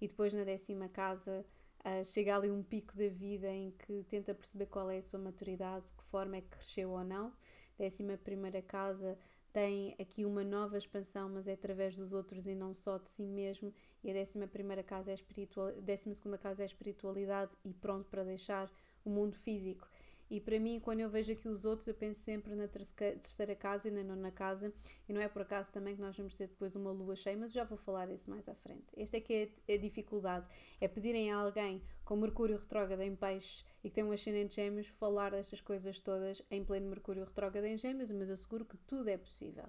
E 0.00 0.08
depois, 0.08 0.34
na 0.34 0.42
décima 0.42 0.88
casa, 0.88 1.46
uh, 1.84 2.04
chega 2.04 2.36
ali 2.36 2.50
um 2.50 2.62
pico 2.62 2.96
da 2.96 3.08
vida 3.08 3.48
em 3.48 3.70
que 3.70 4.04
tenta 4.08 4.34
perceber 4.34 4.66
qual 4.66 4.90
é 4.90 4.98
a 4.98 5.02
sua 5.02 5.18
maturidade, 5.18 5.86
de 5.86 5.92
que 5.94 6.04
forma 6.04 6.36
é 6.36 6.40
que 6.40 6.48
cresceu 6.48 6.90
ou 6.90 7.04
não. 7.04 7.32
Décima 7.78 8.16
primeira 8.16 8.60
casa 8.60 9.18
tem 9.52 9.96
aqui 9.98 10.24
uma 10.24 10.44
nova 10.44 10.78
expansão, 10.78 11.28
mas 11.28 11.48
é 11.48 11.54
através 11.54 11.96
dos 11.96 12.12
outros 12.12 12.46
e 12.46 12.54
não 12.54 12.74
só 12.74 12.98
de 12.98 13.08
si 13.08 13.22
mesmo. 13.22 13.72
E 14.02 14.10
a 14.10 14.12
décima 14.12 14.46
primeira 14.46 14.82
casa 14.82 15.10
é 15.10 15.14
espiritual, 15.14 15.72
décima 15.80 16.14
segunda 16.14 16.38
casa 16.38 16.62
é 16.62 16.66
espiritualidade 16.66 17.56
e 17.64 17.72
pronto 17.72 18.08
para 18.08 18.22
deixar 18.22 18.70
o 19.04 19.10
mundo 19.10 19.34
físico. 19.34 19.88
E 20.30 20.40
para 20.40 20.60
mim, 20.60 20.78
quando 20.78 21.00
eu 21.00 21.10
vejo 21.10 21.32
aqui 21.32 21.48
os 21.48 21.64
outros, 21.64 21.88
eu 21.88 21.94
penso 21.94 22.20
sempre 22.20 22.54
na 22.54 22.68
terceira 22.68 23.56
casa 23.56 23.88
e 23.88 23.90
na 23.90 24.04
nona 24.04 24.30
casa. 24.30 24.72
E 25.08 25.12
não 25.12 25.20
é 25.20 25.28
por 25.28 25.42
acaso 25.42 25.72
também 25.72 25.96
que 25.96 26.00
nós 26.00 26.16
vamos 26.16 26.34
ter 26.34 26.46
depois 26.46 26.76
uma 26.76 26.92
lua 26.92 27.16
cheia, 27.16 27.36
mas 27.36 27.52
já 27.52 27.64
vou 27.64 27.76
falar 27.76 28.08
isso 28.10 28.30
mais 28.30 28.48
à 28.48 28.54
frente. 28.54 28.84
Esta 28.96 29.16
é 29.16 29.20
que 29.20 29.50
é 29.66 29.74
a 29.74 29.76
dificuldade: 29.76 30.46
é 30.80 30.86
pedirem 30.86 31.32
a 31.32 31.36
alguém 31.36 31.82
com 32.04 32.14
Mercúrio 32.14 32.58
retrógrado 32.58 33.00
em 33.02 33.16
peixes 33.16 33.64
e 33.82 33.88
que 33.88 33.94
tem 33.96 34.04
um 34.04 34.12
ascendente 34.12 34.54
gêmeos 34.54 34.86
falar 34.86 35.32
destas 35.32 35.60
coisas 35.60 35.98
todas 35.98 36.40
em 36.48 36.64
pleno 36.64 36.88
Mercúrio 36.88 37.24
retrógrado 37.24 37.64
em 37.64 37.76
gêmeos, 37.76 38.12
mas 38.12 38.28
eu 38.28 38.34
asseguro 38.34 38.64
que 38.64 38.76
tudo 38.76 39.08
é 39.08 39.16
possível. 39.16 39.64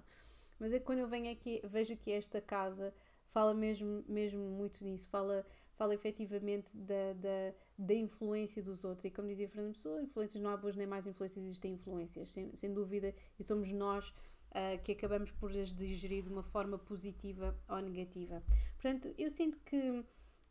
Mas 0.60 0.72
é 0.72 0.78
que 0.78 0.84
quando 0.84 1.00
eu 1.00 1.08
venho 1.08 1.32
aqui, 1.32 1.60
vejo 1.64 1.96
que 1.96 2.12
esta 2.12 2.40
casa 2.40 2.94
fala 3.26 3.52
mesmo, 3.52 4.04
mesmo 4.06 4.40
muito 4.40 4.84
nisso, 4.84 5.08
fala 5.08 5.44
fala 5.82 5.94
efetivamente 5.94 6.76
da, 6.76 7.12
da, 7.14 7.54
da 7.82 7.94
influência 7.94 8.62
dos 8.62 8.84
outros. 8.84 9.04
E 9.04 9.10
como 9.10 9.28
dizia 9.28 9.48
Fernando 9.48 9.74
Pessoa, 9.74 10.02
influências 10.02 10.42
não 10.42 10.50
há 10.50 10.56
boas 10.56 10.76
nem 10.76 10.86
mais 10.86 11.06
influências, 11.06 11.44
existem 11.44 11.74
influências, 11.74 12.30
sem, 12.30 12.54
sem 12.54 12.72
dúvida, 12.72 13.14
e 13.38 13.44
somos 13.44 13.70
nós 13.72 14.10
uh, 14.10 14.82
que 14.84 14.92
acabamos 14.92 15.32
por 15.32 15.50
as 15.50 15.72
digerir 15.72 16.22
de 16.22 16.30
uma 16.30 16.42
forma 16.42 16.78
positiva 16.78 17.58
ou 17.68 17.80
negativa. 17.80 18.42
Portanto, 18.74 19.12
eu 19.18 19.30
sinto 19.30 19.58
que 19.60 20.04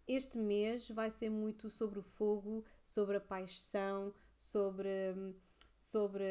este 0.08 0.38
mês 0.38 0.90
vai 0.90 1.10
ser 1.10 1.30
muito 1.30 1.70
sobre 1.70 2.00
o 2.00 2.04
fogo, 2.04 2.66
sobre 2.84 3.18
a 3.18 3.22
paixão, 3.22 4.14
sobre, 4.36 4.90
sobre 5.78 6.26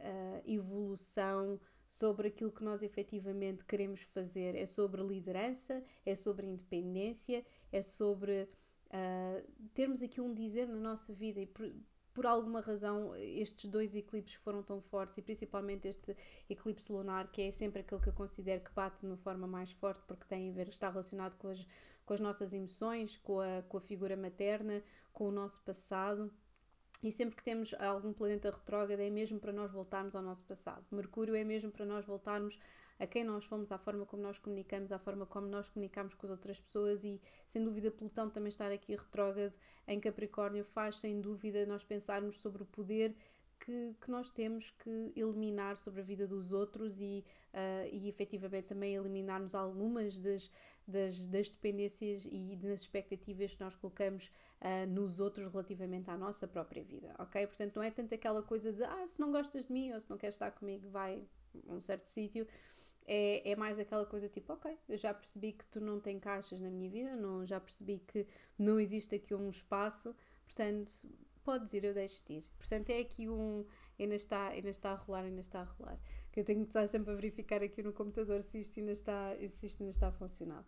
a 0.00 0.42
evolução, 0.44 1.58
sobre 1.88 2.28
aquilo 2.28 2.50
que 2.50 2.64
nós 2.64 2.82
efetivamente 2.82 3.64
queremos 3.64 4.00
fazer. 4.00 4.54
É 4.54 4.66
sobre 4.66 5.02
liderança, 5.02 5.82
é 6.04 6.14
sobre 6.14 6.46
independência, 6.46 7.44
é 7.70 7.80
sobre 7.80 8.48
uh, 8.92 9.46
termos 9.74 10.02
aqui 10.02 10.20
um 10.20 10.32
dizer 10.34 10.66
na 10.68 10.76
nossa 10.76 11.12
vida 11.12 11.40
e 11.40 11.46
por, 11.46 11.72
por 12.14 12.26
alguma 12.26 12.60
razão 12.60 13.16
estes 13.16 13.68
dois 13.68 13.94
eclipses 13.94 14.34
foram 14.34 14.62
tão 14.62 14.80
fortes 14.80 15.18
e 15.18 15.22
principalmente 15.22 15.88
este 15.88 16.16
eclipse 16.48 16.92
lunar 16.92 17.30
que 17.30 17.42
é 17.42 17.50
sempre 17.50 17.80
aquele 17.80 18.00
que 18.00 18.08
eu 18.08 18.12
considero 18.12 18.62
que 18.62 18.72
bate 18.72 19.00
de 19.00 19.06
uma 19.06 19.16
forma 19.16 19.46
mais 19.46 19.70
forte 19.72 20.02
porque 20.06 20.24
tem 20.26 20.50
a 20.50 20.52
ver, 20.52 20.68
está 20.68 20.90
relacionado 20.90 21.36
com 21.36 21.48
as, 21.48 21.66
com 22.04 22.14
as 22.14 22.20
nossas 22.20 22.52
emoções, 22.52 23.16
com 23.18 23.40
a, 23.40 23.62
com 23.68 23.78
a 23.78 23.80
figura 23.80 24.16
materna, 24.16 24.82
com 25.12 25.28
o 25.28 25.32
nosso 25.32 25.60
passado 25.62 26.32
e 27.02 27.10
sempre 27.10 27.36
que 27.36 27.42
temos 27.42 27.74
algum 27.74 28.12
planeta 28.12 28.50
retrógrado 28.50 29.00
é 29.00 29.10
mesmo 29.10 29.40
para 29.40 29.52
nós 29.52 29.70
voltarmos 29.70 30.14
ao 30.14 30.22
nosso 30.22 30.44
passado. 30.44 30.86
Mercúrio 30.90 31.34
é 31.34 31.42
mesmo 31.42 31.70
para 31.70 31.84
nós 31.84 32.04
voltarmos 32.04 32.58
a 32.98 33.06
quem 33.06 33.24
nós 33.24 33.44
fomos, 33.44 33.72
à 33.72 33.78
forma 33.78 34.06
como 34.06 34.22
nós 34.22 34.38
comunicamos, 34.38 34.92
à 34.92 34.98
forma 34.98 35.26
como 35.26 35.48
nós 35.48 35.68
comunicamos 35.68 36.14
com 36.14 36.26
as 36.26 36.30
outras 36.30 36.60
pessoas 36.60 37.02
e, 37.02 37.20
sem 37.46 37.64
dúvida, 37.64 37.90
Plutão 37.90 38.30
também 38.30 38.48
estar 38.48 38.70
aqui 38.70 38.94
retrógrado 38.94 39.54
em 39.88 39.98
Capricórnio 39.98 40.64
faz, 40.64 40.96
sem 40.98 41.20
dúvida, 41.20 41.66
nós 41.66 41.82
pensarmos 41.82 42.36
sobre 42.36 42.62
o 42.62 42.66
poder 42.66 43.16
que, 43.64 43.94
que 44.00 44.10
nós 44.10 44.30
temos 44.30 44.70
que 44.70 45.12
eliminar 45.14 45.78
sobre 45.78 46.00
a 46.00 46.04
vida 46.04 46.26
dos 46.26 46.52
outros 46.52 47.00
e, 47.00 47.24
uh, 47.54 47.88
e 47.92 48.08
efetivamente 48.08 48.64
também 48.66 48.94
eliminarmos 48.96 49.54
algumas 49.54 50.18
das, 50.18 50.50
das, 50.86 51.26
das 51.28 51.48
dependências 51.48 52.26
e 52.30 52.56
das 52.56 52.80
expectativas 52.80 53.54
que 53.54 53.62
nós 53.62 53.76
colocamos 53.76 54.30
uh, 54.60 54.86
nos 54.88 55.20
outros 55.20 55.50
relativamente 55.52 56.10
à 56.10 56.16
nossa 56.16 56.48
própria 56.48 56.82
vida, 56.82 57.14
ok? 57.20 57.46
Portanto, 57.46 57.76
não 57.76 57.82
é 57.82 57.90
tanto 57.90 58.12
aquela 58.12 58.42
coisa 58.42 58.72
de 58.72 58.82
ah, 58.82 59.06
se 59.06 59.20
não 59.20 59.30
gostas 59.30 59.66
de 59.66 59.72
mim 59.72 59.92
ou 59.92 60.00
se 60.00 60.10
não 60.10 60.18
queres 60.18 60.34
estar 60.34 60.50
comigo, 60.50 60.88
vai 60.88 61.22
a 61.68 61.72
um 61.72 61.80
certo 61.80 62.06
sítio 62.06 62.46
é, 63.06 63.50
é 63.50 63.56
mais 63.56 63.78
aquela 63.78 64.06
coisa 64.06 64.28
tipo, 64.28 64.52
ok, 64.52 64.76
eu 64.88 64.96
já 64.96 65.12
percebi 65.12 65.52
que 65.52 65.64
tu 65.66 65.80
não 65.80 66.00
tem 66.00 66.18
caixas 66.18 66.60
na 66.60 66.70
minha 66.70 66.88
vida, 66.88 67.16
não, 67.16 67.44
já 67.44 67.60
percebi 67.60 67.98
que 67.98 68.26
não 68.58 68.78
existe 68.78 69.14
aqui 69.14 69.34
um 69.34 69.48
espaço, 69.48 70.14
portanto, 70.44 70.92
podes 71.42 71.72
ir, 71.72 71.84
eu 71.84 71.94
deixo-te 71.94 72.34
ir. 72.34 72.44
Portanto, 72.58 72.90
é 72.90 73.00
aqui 73.00 73.28
um. 73.28 73.64
Ainda 73.98 74.14
está, 74.14 74.48
ainda 74.48 74.70
está 74.70 74.92
a 74.92 74.94
rolar, 74.94 75.24
ainda 75.24 75.40
está 75.40 75.60
a 75.60 75.64
rolar. 75.64 75.98
Que 76.32 76.40
eu 76.40 76.44
tenho 76.44 76.62
que 76.62 76.68
estar 76.68 76.86
sempre 76.88 77.12
a 77.12 77.14
verificar 77.14 77.62
aqui 77.62 77.82
no 77.82 77.92
computador 77.92 78.42
se 78.42 78.60
isto 78.60 78.80
ainda 78.80 78.92
está, 78.92 79.36
se 79.50 79.66
isto 79.66 79.82
ainda 79.82 79.90
está 79.90 80.08
a 80.08 80.12
funcionar. 80.12 80.64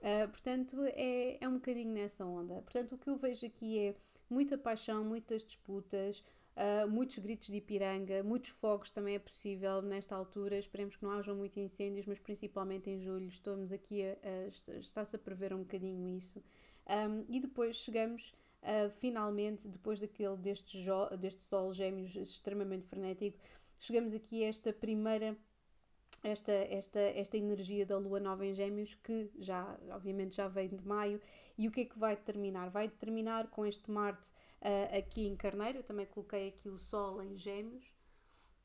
Uh, 0.00 0.28
portanto, 0.28 0.82
é, 0.94 1.38
é 1.40 1.48
um 1.48 1.54
bocadinho 1.54 1.92
nessa 1.92 2.24
onda. 2.24 2.62
Portanto, 2.62 2.94
o 2.94 2.98
que 2.98 3.08
eu 3.08 3.16
vejo 3.16 3.46
aqui 3.46 3.78
é 3.78 3.94
muita 4.28 4.58
paixão, 4.58 5.04
muitas 5.04 5.44
disputas, 5.44 6.24
Uh, 6.54 6.86
muitos 6.86 7.16
gritos 7.18 7.48
de 7.48 7.56
Ipiranga, 7.56 8.22
muitos 8.22 8.50
fogos 8.50 8.92
também 8.92 9.14
é 9.14 9.18
possível 9.18 9.80
nesta 9.80 10.14
altura. 10.14 10.58
Esperemos 10.58 10.96
que 10.96 11.02
não 11.02 11.12
hajam 11.12 11.34
muitos 11.34 11.56
incêndios, 11.56 12.06
mas 12.06 12.20
principalmente 12.20 12.90
em 12.90 13.00
julho. 13.00 13.26
Estamos 13.26 13.72
aqui 13.72 14.02
a, 14.04 14.18
a 14.22 14.78
está-se 14.78 15.16
a 15.16 15.18
prever 15.18 15.54
um 15.54 15.60
bocadinho 15.60 16.06
isso. 16.14 16.42
Um, 16.86 17.24
e 17.28 17.40
depois 17.40 17.76
chegamos 17.76 18.34
uh, 18.62 18.90
finalmente, 18.90 19.68
depois 19.68 20.00
daquele 20.00 20.36
deste, 20.36 20.84
deste 21.18 21.44
sol 21.44 21.72
gêmeos 21.72 22.14
extremamente 22.16 22.86
frenético, 22.86 23.38
chegamos 23.78 24.14
aqui 24.14 24.44
a 24.44 24.48
esta 24.48 24.72
primeira 24.72 25.36
esta, 26.22 26.52
esta, 26.52 27.00
esta 27.00 27.36
energia 27.36 27.84
da 27.84 27.98
lua 27.98 28.20
nova 28.20 28.46
em 28.46 28.54
gêmeos 28.54 28.94
que 28.94 29.28
já, 29.38 29.76
obviamente, 29.90 30.36
já 30.36 30.46
vem 30.46 30.68
de 30.68 30.86
maio 30.86 31.20
e 31.58 31.66
o 31.66 31.70
que 31.70 31.80
é 31.80 31.84
que 31.84 31.98
vai 31.98 32.14
determinar? 32.14 32.70
Vai 32.70 32.88
determinar 32.88 33.48
com 33.48 33.66
este 33.66 33.90
Marte 33.90 34.28
uh, 34.60 34.98
aqui 34.98 35.26
em 35.26 35.36
Carneiro, 35.36 35.78
eu 35.78 35.82
também 35.82 36.06
coloquei 36.06 36.48
aqui 36.48 36.68
o 36.68 36.78
Sol 36.78 37.20
em 37.22 37.36
gêmeos, 37.36 37.84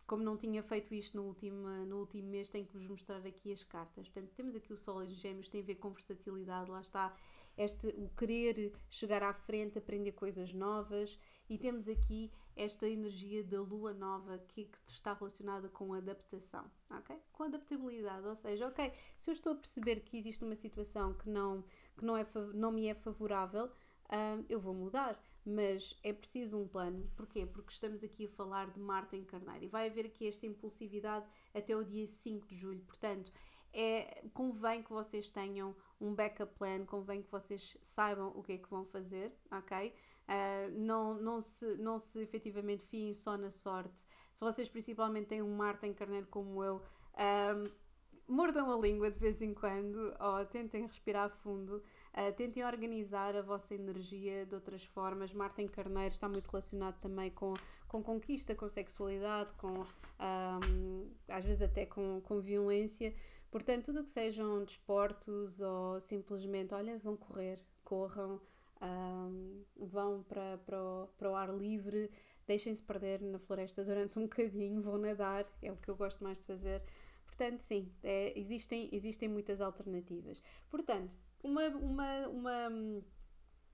como 0.05 0.23
não 0.23 0.37
tinha 0.37 0.63
feito 0.63 0.93
isto 0.93 1.17
no 1.17 1.23
último, 1.23 1.67
no 1.85 1.99
último 1.99 2.29
mês, 2.29 2.49
tenho 2.49 2.65
que 2.65 2.77
vos 2.77 2.87
mostrar 2.87 3.25
aqui 3.25 3.51
as 3.51 3.63
cartas. 3.63 4.07
Portanto, 4.07 4.31
temos 4.35 4.55
aqui 4.55 4.71
o 4.71 4.77
Sol 4.77 5.03
em 5.03 5.13
Gêmeos, 5.13 5.49
tem 5.49 5.61
a 5.61 5.65
ver 5.65 5.75
com 5.75 5.89
versatilidade, 5.89 6.71
lá 6.71 6.79
está 6.79 7.13
este, 7.57 7.87
o 7.97 8.09
querer 8.09 8.73
chegar 8.89 9.23
à 9.23 9.33
frente, 9.33 9.77
aprender 9.77 10.11
coisas 10.11 10.53
novas, 10.53 11.19
e 11.49 11.57
temos 11.57 11.87
aqui 11.87 12.31
esta 12.55 12.87
energia 12.87 13.43
da 13.43 13.61
lua 13.61 13.93
nova 13.93 14.37
que, 14.49 14.65
que 14.65 14.91
está 14.91 15.13
relacionada 15.13 15.69
com 15.69 15.93
adaptação, 15.93 16.69
ok? 16.89 17.15
Com 17.31 17.43
adaptabilidade, 17.43 18.27
ou 18.27 18.35
seja, 18.35 18.67
ok, 18.67 18.91
se 19.15 19.29
eu 19.29 19.31
estou 19.31 19.53
a 19.53 19.55
perceber 19.55 20.01
que 20.01 20.17
existe 20.17 20.43
uma 20.43 20.55
situação 20.55 21.13
que 21.13 21.29
não, 21.29 21.63
que 21.95 22.03
não, 22.03 22.17
é, 22.17 22.25
não 22.53 22.71
me 22.71 22.87
é 22.87 22.93
favorável, 22.93 23.71
um, 24.11 24.45
eu 24.49 24.59
vou 24.59 24.73
mudar 24.73 25.19
mas 25.47 25.97
é 26.03 26.11
preciso 26.11 26.59
um 26.59 26.67
plano. 26.67 27.09
Porquê? 27.15 27.45
Porque 27.45 27.71
estamos 27.71 28.03
aqui 28.03 28.25
a 28.25 28.29
falar 28.29 28.69
de 28.69 28.79
Marte 28.81 29.15
em 29.15 29.23
Carneiro 29.23 29.63
e 29.63 29.67
vai 29.69 29.87
haver 29.87 30.05
aqui 30.05 30.27
esta 30.27 30.45
impulsividade 30.45 31.25
até 31.53 31.73
o 31.73 31.85
dia 31.85 32.05
5 32.05 32.45
de 32.47 32.57
julho. 32.57 32.81
Portanto, 32.81 33.31
é, 33.73 34.23
convém 34.33 34.81
que 34.83 34.91
vocês 34.91 35.29
tenham 35.29 35.75
um 35.99 36.13
backup 36.13 36.53
plan, 36.55 36.85
convém 36.85 37.21
que 37.21 37.31
vocês 37.31 37.77
saibam 37.81 38.31
o 38.35 38.43
que 38.43 38.53
é 38.53 38.57
que 38.57 38.69
vão 38.69 38.85
fazer, 38.85 39.31
ok? 39.51 39.93
Uh, 40.27 40.71
não, 40.77 41.13
não, 41.15 41.41
se, 41.41 41.77
não 41.77 41.99
se 41.99 42.19
efetivamente 42.19 42.85
fiem 42.85 43.13
só 43.13 43.37
na 43.37 43.49
sorte. 43.49 44.05
Se 44.33 44.41
vocês 44.41 44.69
principalmente 44.69 45.27
têm 45.27 45.41
um 45.41 45.55
Marte 45.55 45.87
em 45.87 45.93
Carneiro 45.93 46.27
como 46.27 46.63
eu, 46.63 46.81
um, 47.17 47.71
mordam 48.27 48.71
a 48.71 48.77
língua 48.77 49.09
de 49.09 49.17
vez 49.17 49.41
em 49.41 49.53
quando 49.53 50.13
ou 50.19 50.45
tentem 50.45 50.85
respirar 50.85 51.29
fundo, 51.29 51.81
uh, 52.13 52.33
tentem 52.35 52.65
organizar 52.65 53.35
a 53.35 53.41
vossa 53.41 53.73
energia 53.73 54.45
de 54.45 54.53
outras 54.53 54.83
formas. 54.83 55.33
Marte 55.33 55.61
em 55.61 55.67
Carneiro 55.67 56.13
está 56.13 56.27
muito 56.27 56.47
relacionado 56.47 56.99
também 56.99 57.31
com, 57.31 57.53
com 57.87 58.03
conquista, 58.03 58.53
com 58.53 58.67
sexualidade, 58.67 59.53
com 59.53 59.85
um, 60.19 61.09
às 61.29 61.45
vezes 61.45 61.61
até 61.61 61.85
com, 61.85 62.21
com 62.21 62.41
violência. 62.41 63.15
Portanto, 63.49 63.85
tudo 63.85 64.01
o 64.01 64.03
que 64.03 64.09
sejam 64.09 64.63
desportos 64.63 65.59
ou 65.61 65.99
simplesmente, 66.01 66.73
olha, 66.73 66.97
vão 66.97 67.15
correr, 67.15 67.59
corram, 67.83 68.41
um, 68.81 69.63
vão 69.77 70.23
para, 70.23 70.57
para, 70.65 70.83
o, 70.83 71.07
para 71.17 71.31
o 71.31 71.35
ar 71.35 71.53
livre, 71.55 72.11
deixem-se 72.45 72.81
perder 72.81 73.21
na 73.21 73.39
floresta 73.39 73.83
durante 73.83 74.19
um 74.19 74.23
bocadinho, 74.23 74.81
vão 74.81 74.97
nadar, 74.97 75.45
é 75.61 75.71
o 75.71 75.77
que 75.77 75.89
eu 75.89 75.95
gosto 75.95 76.23
mais 76.23 76.39
de 76.39 76.45
fazer. 76.45 76.83
Portanto, 77.25 77.59
sim, 77.59 77.91
é, 78.03 78.37
existem, 78.39 78.89
existem 78.91 79.27
muitas 79.27 79.59
alternativas. 79.61 80.41
Portanto, 80.69 81.11
uma, 81.43 81.67
uma, 81.67 82.27
uma, 82.27 82.69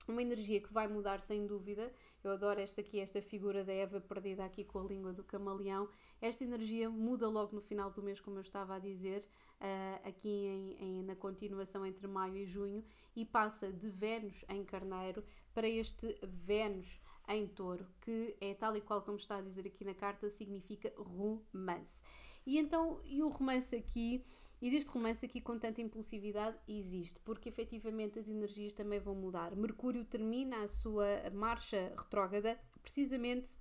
uma 0.08 0.22
energia 0.22 0.60
que 0.60 0.72
vai 0.72 0.88
mudar 0.88 1.20
sem 1.20 1.46
dúvida. 1.46 1.92
Eu 2.22 2.32
adoro 2.32 2.60
esta 2.60 2.80
aqui, 2.80 3.00
esta 3.00 3.22
figura 3.22 3.64
da 3.64 3.72
Eva 3.72 4.00
perdida 4.00 4.44
aqui 4.44 4.64
com 4.64 4.80
a 4.80 4.84
língua 4.84 5.12
do 5.12 5.22
camaleão. 5.22 5.88
Esta 6.20 6.44
energia 6.44 6.90
muda 6.90 7.28
logo 7.28 7.54
no 7.54 7.62
final 7.62 7.90
do 7.90 8.02
mês, 8.02 8.20
como 8.20 8.38
eu 8.38 8.42
estava 8.42 8.74
a 8.74 8.78
dizer, 8.78 9.26
uh, 9.64 10.08
aqui 10.08 10.28
em, 10.28 10.76
em, 10.78 11.02
na 11.02 11.16
continuação 11.16 11.86
entre 11.86 12.06
maio 12.06 12.36
e 12.36 12.44
junho, 12.44 12.84
e 13.16 13.24
passa 13.24 13.72
de 13.72 13.88
Vênus 13.88 14.44
em 14.48 14.62
Carneiro 14.64 15.24
para 15.54 15.68
este 15.68 16.16
Vênus 16.22 17.00
em 17.28 17.46
Touro, 17.46 17.86
que 18.02 18.36
é 18.40 18.52
tal 18.54 18.76
e 18.76 18.80
qual 18.80 19.00
como 19.00 19.16
está 19.16 19.38
a 19.38 19.40
dizer 19.40 19.66
aqui 19.66 19.84
na 19.84 19.94
carta, 19.94 20.28
significa 20.28 20.92
romance. 20.96 22.02
E 22.46 22.58
então, 22.58 23.00
e 23.04 23.22
o 23.22 23.28
romance 23.28 23.74
aqui, 23.74 24.22
existe 24.60 24.90
romance 24.90 25.24
aqui 25.24 25.40
com 25.40 25.58
tanta 25.58 25.80
impulsividade? 25.80 26.58
Existe, 26.68 27.18
porque 27.20 27.48
efetivamente 27.48 28.18
as 28.18 28.28
energias 28.28 28.74
também 28.74 29.00
vão 29.00 29.14
mudar. 29.14 29.56
Mercúrio 29.56 30.04
termina 30.04 30.62
a 30.62 30.68
sua 30.68 31.30
marcha 31.32 31.94
retrógrada 31.96 32.60
precisamente 32.82 33.56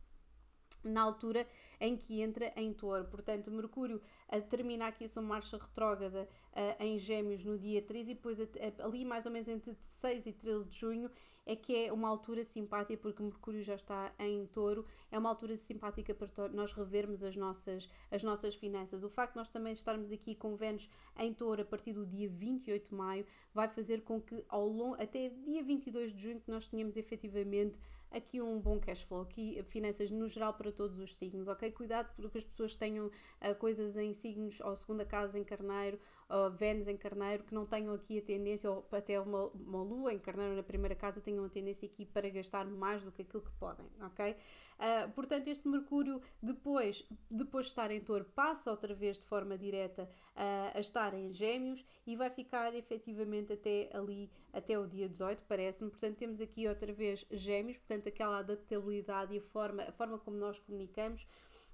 na 0.84 1.02
altura 1.02 1.48
em 1.80 1.96
que 1.98 2.22
entra 2.22 2.52
em 2.56 2.74
touro. 2.74 3.06
Portanto, 3.06 3.52
Mercúrio 3.52 4.02
termina 4.50 4.88
aqui 4.88 5.06
a 5.06 5.10
sua 5.10 5.24
marcha 5.24 5.58
retrógrada 5.58 6.28
uh, 6.54 6.84
em 6.84 6.98
Gêmeos 6.98 7.44
no 7.44 7.58
dia 7.58 7.82
13 7.82 8.12
e 8.12 8.14
depois 8.16 8.40
ali 8.80 9.06
mais 9.06 9.26
ou 9.26 9.32
menos 9.32 9.48
entre 9.48 9.76
6 9.86 10.28
e 10.28 10.34
13 10.34 10.68
de 10.68 10.76
junho 10.76 11.10
é 11.46 11.56
que 11.56 11.76
é 11.76 11.92
uma 11.92 12.08
altura 12.08 12.44
simpática, 12.44 12.98
porque 13.02 13.22
Mercúrio 13.22 13.62
já 13.62 13.76
está 13.76 14.14
em 14.18 14.46
touro, 14.48 14.86
é 15.12 15.18
uma 15.18 15.30
altura 15.30 15.58
simpática 15.58 16.14
para 16.14 16.48
nós 16.50 16.72
revermos 16.74 17.24
as 17.24 17.36
nossas, 17.36 17.90
as 18.10 18.24
nossas 18.24 18.56
finanças. 18.56 19.04
O 19.04 19.10
facto 19.10 19.34
de 19.34 19.40
nós 19.40 19.50
também 19.50 19.74
estarmos 19.74 20.12
aqui 20.12 20.36
com 20.36 20.56
Vênus 20.56 20.90
em 21.18 21.34
touro 21.34 21.62
a 21.62 21.66
partir 21.66 21.94
do 21.94 22.06
dia 22.06 22.30
28 22.30 22.90
de 22.90 22.96
maio 22.96 23.26
vai 23.54 23.68
fazer 23.68 24.02
com 24.02 24.22
que 24.22 24.44
ao 24.48 24.68
longo, 24.68 24.96
até 25.02 25.30
dia 25.30 25.64
22 25.64 26.14
de 26.14 26.24
junho 26.24 26.40
que 26.40 26.50
nós 26.50 26.68
tenhamos 26.68 26.96
efetivamente 26.96 27.80
aqui 28.14 28.42
um 28.42 28.60
bom 28.60 28.80
cash 28.80 29.02
flow, 29.02 29.22
aqui 29.22 29.64
finanças 29.68 30.12
no 30.12 30.30
geral 30.30 30.54
para 30.54 30.72
todos 30.72 31.00
os 31.00 31.16
signos, 31.16 31.48
ok? 31.48 31.72
Cuidado 31.72 32.14
porque 32.16 32.38
as 32.38 32.46
pessoas 32.46 32.76
tenham 32.76 33.08
uh, 33.08 33.56
coisas 33.58 33.98
em 33.98 34.14
signos 34.14 34.60
ou 34.62 34.76
segunda 34.76 35.04
casa 35.04 35.38
em 35.40 35.44
carneiro 35.44 36.00
ou 36.30 36.50
Vênus 36.52 36.88
em 36.88 36.96
carneiro 36.96 37.44
que 37.44 37.54
não 37.54 37.66
tenham 37.66 37.94
aqui 37.94 38.20
a 38.20 38.22
tendência, 38.22 38.70
ou 38.70 38.88
até 38.92 39.20
uma, 39.20 39.48
uma 39.50 39.84
lua 39.84 40.14
em 40.14 40.20
carneiro 40.20 40.56
na 40.56 40.64
primeira 40.64 40.96
casa 40.96 41.22
tenham 41.22 41.44
a 41.46 41.50
tendência 41.50 41.86
aqui 41.86 42.06
para 42.06 42.30
gastar 42.30 42.66
mais 42.66 43.04
do 43.04 43.12
que 43.12 43.24
aquilo 43.24 43.44
que 43.44 43.52
podem, 43.54 43.86
ok? 44.02 44.36
Uh, 44.84 45.10
portanto, 45.14 45.48
este 45.48 45.66
Mercúrio, 45.66 46.22
depois, 46.42 47.08
depois 47.32 47.68
de 47.68 47.72
estar 47.72 47.90
em 47.90 48.02
touro, 48.02 48.26
passa 48.26 48.70
outra 48.70 48.94
vez 48.94 49.18
de 49.18 49.26
forma 49.26 49.58
direta 49.58 50.10
uh, 50.36 50.78
a 50.78 50.80
estar 50.82 51.14
em 51.14 51.32
gêmeos 51.32 51.86
e 52.06 52.18
vai 52.18 52.30
ficar 52.30 52.76
efetivamente 52.76 53.54
até 53.54 53.90
ali, 53.94 54.30
até 54.52 54.78
o 54.78 54.86
dia 54.86 55.08
18, 55.08 55.46
parece-me. 55.48 55.90
Portanto, 55.90 56.18
temos 56.18 56.42
aqui 56.42 56.68
outra 56.68 56.92
vez 56.92 57.26
gêmeos, 57.32 57.78
portanto, 57.78 58.10
aquela 58.10 58.40
adaptabilidade 58.40 59.34
e 59.34 59.38
a 59.38 59.42
forma, 59.42 59.84
a 59.84 59.92
forma 59.94 60.20
como 60.20 60.36
nós 60.36 60.60
comunicamos. 60.60 61.26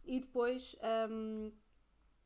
E 0.06 0.20
depois... 0.20 0.76
Um, 1.10 1.52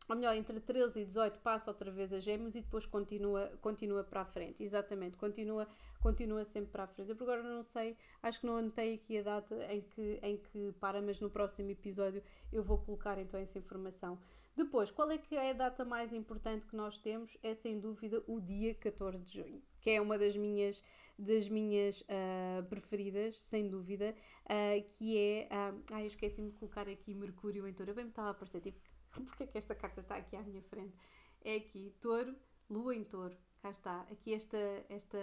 ou 0.07 0.15
melhor, 0.15 0.36
entre 0.36 0.60
13 0.60 1.01
e 1.01 1.05
18 1.05 1.39
passa 1.39 1.69
outra 1.69 1.91
vez 1.91 2.12
a 2.13 2.19
gêmeos 2.19 2.55
e 2.55 2.62
depois 2.62 2.86
continua, 2.86 3.51
continua 3.62 4.03
para 4.03 4.22
a 4.22 4.25
frente. 4.25 4.63
Exatamente, 4.63 5.17
continua, 5.17 5.67
continua 6.01 6.43
sempre 6.45 6.72
para 6.72 6.83
a 6.83 6.88
frente. 6.88 7.10
Eu 7.10 7.17
agora 7.19 7.43
não 7.43 7.63
sei, 7.63 7.98
acho 8.22 8.41
que 8.41 8.45
não 8.45 8.57
anotei 8.57 8.95
aqui 8.95 9.17
a 9.19 9.24
data 9.24 9.55
em 9.72 9.81
que, 9.81 10.19
em 10.22 10.38
que 10.38 10.72
para, 10.79 11.01
mas 11.01 11.19
no 11.19 11.29
próximo 11.29 11.69
episódio 11.72 12.24
eu 12.51 12.63
vou 12.63 12.77
colocar 12.77 13.17
então 13.17 13.39
essa 13.39 13.57
informação. 13.57 14.19
Depois, 14.55 14.91
qual 14.91 15.10
é 15.10 15.17
que 15.17 15.36
é 15.36 15.50
a 15.50 15.53
data 15.53 15.83
mais 15.83 16.13
importante 16.13 16.67
que 16.67 16.75
nós 16.75 17.00
temos? 17.00 17.36
É 17.41 17.55
sem 17.55 17.79
dúvida 17.79 18.24
o 18.27 18.39
dia 18.39 18.75
14 18.75 19.17
de 19.17 19.33
junho, 19.33 19.62
que 19.81 19.89
é 19.89 20.00
uma 20.00 20.15
das 20.15 20.36
minhas, 20.36 20.83
das 21.17 21.48
minhas 21.48 22.01
uh, 22.01 22.63
preferidas, 22.70 23.41
sem 23.41 23.70
dúvida, 23.70 24.15
uh, 24.46 24.89
que 24.89 25.17
é. 25.17 25.48
Uh, 25.51 25.84
ai, 25.91 26.05
esqueci-me 26.05 26.50
de 26.50 26.58
colocar 26.58 26.88
aqui 26.88 27.13
Mercúrio 27.13 27.67
em 27.67 27.74
touro. 27.74 27.91
Eu 27.91 27.96
bem 27.96 28.05
me 28.05 28.10
estava 28.10 28.29
a 28.29 28.32
aparecer, 28.32 28.62
tipo, 28.62 28.79
porque 29.12 29.43
é 29.43 29.48
que 29.48 29.58
esta 29.58 29.75
carta 29.75 30.01
está 30.01 30.15
aqui 30.15 30.36
à 30.36 30.41
minha 30.41 30.62
frente? 30.63 30.96
É 31.43 31.55
aqui, 31.55 31.93
touro, 32.01 32.36
lua 32.70 32.96
em 32.96 33.03
touro. 33.03 33.38
Cá 33.62 33.72
está. 33.72 34.01
Aqui 34.12 34.34
esta, 34.34 34.58
esta, 34.89 35.17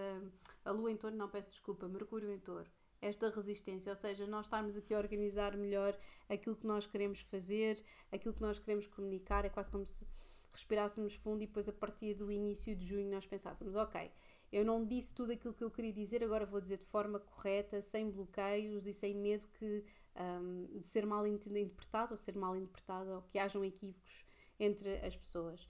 a 0.64 0.70
lua 0.70 0.90
em 0.90 0.96
touro, 0.96 1.16
não 1.16 1.28
peço 1.28 1.50
desculpa, 1.50 1.88
Mercúrio 1.88 2.30
em 2.30 2.38
touro. 2.38 2.70
Esta 3.02 3.30
resistência, 3.30 3.90
ou 3.90 3.96
seja, 3.96 4.26
nós 4.26 4.46
estarmos 4.46 4.76
aqui 4.76 4.94
a 4.94 4.98
organizar 4.98 5.56
melhor 5.56 5.98
aquilo 6.28 6.54
que 6.54 6.66
nós 6.66 6.86
queremos 6.86 7.20
fazer, 7.20 7.82
aquilo 8.12 8.34
que 8.34 8.42
nós 8.42 8.58
queremos 8.58 8.86
comunicar, 8.86 9.44
é 9.44 9.48
quase 9.48 9.70
como 9.70 9.86
se 9.86 10.06
respirássemos 10.52 11.14
fundo 11.14 11.42
e 11.42 11.46
depois 11.46 11.68
a 11.68 11.72
partir 11.72 12.14
do 12.14 12.30
início 12.30 12.74
de 12.74 12.86
junho 12.86 13.10
nós 13.10 13.26
pensássemos, 13.26 13.74
ok, 13.74 14.10
eu 14.52 14.64
não 14.64 14.84
disse 14.84 15.14
tudo 15.14 15.32
aquilo 15.32 15.54
que 15.54 15.62
eu 15.62 15.70
queria 15.70 15.92
dizer, 15.92 16.22
agora 16.24 16.44
vou 16.44 16.60
dizer 16.60 16.78
de 16.78 16.84
forma 16.86 17.20
correta, 17.20 17.80
sem 17.80 18.10
bloqueios 18.10 18.86
e 18.86 18.92
sem 18.92 19.14
medo 19.14 19.46
que 19.58 19.84
um, 20.16 20.80
de 20.80 20.88
ser 20.88 21.06
mal 21.06 21.26
interpretado 21.26 22.12
ou 22.12 22.16
ser 22.16 22.36
mal 22.36 22.56
interpretado 22.56 23.10
ou 23.10 23.22
que 23.22 23.38
hajam 23.38 23.64
equívocos 23.64 24.24
entre 24.58 24.96
as 25.04 25.16
pessoas. 25.16 25.68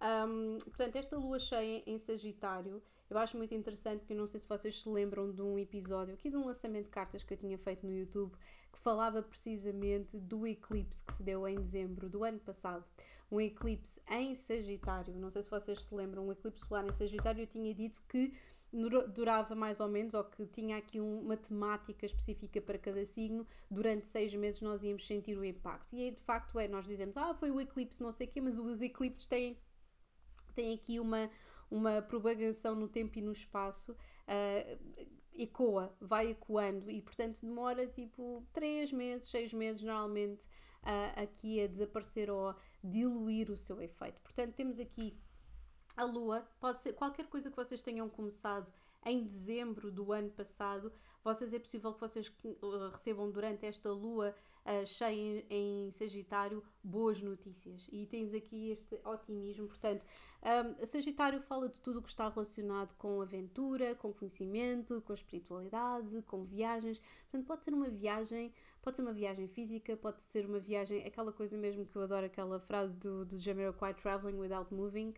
Um, 0.00 0.58
portanto, 0.58 0.96
esta 0.96 1.16
lua 1.16 1.38
cheia 1.38 1.82
em 1.86 1.98
Sagitário, 1.98 2.82
eu 3.12 3.18
acho 3.18 3.36
muito 3.36 3.54
interessante 3.54 4.00
porque 4.00 4.14
eu 4.14 4.18
não 4.18 4.26
sei 4.26 4.40
se 4.40 4.48
vocês 4.48 4.82
se 4.82 4.88
lembram 4.88 5.30
de 5.30 5.42
um 5.42 5.58
episódio 5.58 6.14
aqui 6.14 6.30
de 6.30 6.36
um 6.36 6.46
lançamento 6.46 6.84
de 6.86 6.90
cartas 6.90 7.22
que 7.22 7.34
eu 7.34 7.38
tinha 7.38 7.58
feito 7.58 7.86
no 7.86 7.92
YouTube 7.92 8.32
que 8.72 8.78
falava 8.78 9.22
precisamente 9.22 10.18
do 10.18 10.46
eclipse 10.46 11.04
que 11.04 11.12
se 11.12 11.22
deu 11.22 11.46
em 11.46 11.56
dezembro 11.56 12.08
do 12.08 12.24
ano 12.24 12.38
passado. 12.38 12.88
Um 13.30 13.40
eclipse 13.40 14.00
em 14.10 14.34
Sagitário. 14.34 15.14
Não 15.14 15.30
sei 15.30 15.42
se 15.42 15.50
vocês 15.50 15.84
se 15.84 15.94
lembram, 15.94 16.26
um 16.26 16.32
eclipse 16.32 16.64
solar 16.66 16.86
em 16.86 16.92
Sagitário. 16.92 17.42
Eu 17.42 17.46
tinha 17.46 17.74
dito 17.74 18.02
que 18.08 18.32
durava 19.14 19.54
mais 19.54 19.80
ou 19.80 19.88
menos, 19.88 20.14
ou 20.14 20.24
que 20.24 20.46
tinha 20.46 20.78
aqui 20.78 20.98
uma 20.98 21.36
temática 21.36 22.06
específica 22.06 22.60
para 22.62 22.78
cada 22.78 23.04
signo, 23.04 23.46
durante 23.70 24.06
seis 24.06 24.34
meses 24.34 24.62
nós 24.62 24.82
íamos 24.82 25.06
sentir 25.06 25.36
o 25.36 25.44
impacto. 25.44 25.94
E 25.94 26.04
aí, 26.04 26.10
de 26.10 26.22
facto, 26.22 26.58
é, 26.58 26.66
nós 26.66 26.86
dizemos, 26.86 27.16
ah, 27.18 27.34
foi 27.34 27.50
o 27.50 27.60
eclipse, 27.60 28.02
não 28.02 28.10
sei 28.10 28.26
o 28.26 28.30
quê, 28.30 28.40
mas 28.40 28.58
os 28.58 28.80
eclipses 28.80 29.26
têm, 29.26 29.58
têm 30.54 30.74
aqui 30.74 30.98
uma, 30.98 31.30
uma 31.72 32.02
propagação 32.02 32.74
no 32.74 32.86
tempo 32.86 33.18
e 33.18 33.22
no 33.22 33.32
espaço, 33.32 33.92
uh, 33.92 34.78
ecoa, 35.34 35.96
vai 35.98 36.30
ecoando, 36.30 36.90
e 36.90 37.00
portanto 37.00 37.40
demora 37.40 37.86
tipo 37.86 38.46
três 38.52 38.92
meses, 38.92 39.28
seis 39.28 39.52
meses, 39.54 39.82
normalmente, 39.82 40.46
uh, 40.82 41.22
aqui 41.22 41.62
a 41.62 41.66
desaparecer 41.66 42.30
ou 42.30 42.50
a 42.50 42.56
diluir 42.84 43.50
o 43.50 43.56
seu 43.56 43.80
efeito. 43.80 44.20
Portanto, 44.20 44.54
temos 44.54 44.78
aqui 44.78 45.16
a 45.96 46.04
lua, 46.04 46.46
pode 46.60 46.82
ser 46.82 46.92
qualquer 46.92 47.26
coisa 47.26 47.50
que 47.50 47.56
vocês 47.56 47.82
tenham 47.82 48.08
começado 48.08 48.70
em 49.04 49.24
dezembro 49.24 49.90
do 49.90 50.12
ano 50.12 50.30
passado, 50.30 50.92
vocês 51.24 51.54
é 51.54 51.58
possível 51.58 51.94
que 51.94 52.00
vocês 52.00 52.28
uh, 52.44 52.88
recebam 52.90 53.30
durante 53.30 53.64
esta 53.64 53.90
lua 53.90 54.34
cheia 54.86 55.44
em, 55.50 55.90
Sagitário 55.90 56.62
boas 56.82 57.20
notícias. 57.20 57.88
E 57.90 58.06
tens 58.06 58.32
aqui 58.34 58.70
este 58.70 58.98
otimismo. 59.04 59.66
Portanto, 59.66 60.06
um, 60.42 60.84
Sagitário 60.84 61.40
fala 61.40 61.68
de 61.68 61.80
tudo 61.80 61.98
o 61.98 62.02
que 62.02 62.08
está 62.08 62.28
relacionado 62.28 62.94
com 62.94 63.20
aventura, 63.20 63.94
com 63.94 64.12
conhecimento, 64.12 65.02
com 65.02 65.12
espiritualidade, 65.12 66.22
com 66.22 66.44
viagens. 66.44 67.00
Portanto, 67.30 67.46
pode 67.46 67.64
ser 67.64 67.74
uma 67.74 67.88
viagem, 67.88 68.52
pode 68.80 68.96
ser 68.96 69.02
uma 69.02 69.12
viagem 69.12 69.48
física, 69.48 69.96
pode 69.96 70.22
ser 70.22 70.46
uma 70.46 70.58
viagem, 70.58 71.04
aquela 71.04 71.32
coisa 71.32 71.56
mesmo 71.56 71.86
que 71.86 71.96
eu 71.96 72.02
adoro, 72.02 72.26
aquela 72.26 72.58
frase 72.60 72.98
do, 72.98 73.24
do 73.24 73.36
Jamiroquai, 73.36 73.94
Traveling 73.94 74.38
Without 74.38 74.72
Moving. 74.72 75.14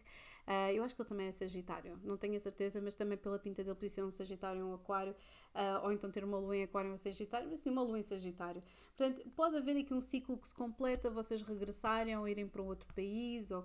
Uh, 0.47 0.71
eu 0.75 0.85
acho 0.85 0.95
que 0.95 1.01
ele 1.01 1.09
também 1.09 1.27
é 1.27 1.33
Sagitário, 1.33 1.99
não 2.05 2.19
tenho 2.19 2.37
a 2.37 2.39
certeza, 2.39 2.79
mas 2.79 2.95
também 2.95 3.17
pela 3.17 3.39
pinta 3.39 3.65
dele 3.65 3.75
podia 3.75 3.89
ser 3.89 4.05
um 4.05 4.11
Sagitário 4.11 4.63
um 4.63 4.75
Aquário, 4.75 5.17
ou 5.83 5.93
então 5.93 6.11
ter 6.11 6.25
uma 6.25 6.39
lua 6.39 6.57
em 6.57 6.63
Aquário 6.65 6.91
ou 6.91 6.95
um 6.95 6.99
Sagitário, 6.99 7.49
mas 7.51 7.61
sim 7.61 7.71
uma 7.71 7.83
lua 7.83 7.99
em 7.99 8.03
Sagitário. 8.03 8.63
Portanto, 8.97 9.29
pode 9.35 9.57
haver 9.57 9.77
aqui 9.77 9.93
um 9.93 10.01
ciclo 10.01 10.37
que 10.37 10.47
se 10.47 10.55
completa, 10.55 11.11
vocês 11.11 11.43
regressarem 11.43 12.17
ou 12.17 12.29
irem 12.29 12.47
para 12.47 12.63
outro 12.63 12.87
país, 12.95 13.51
ou, 13.51 13.65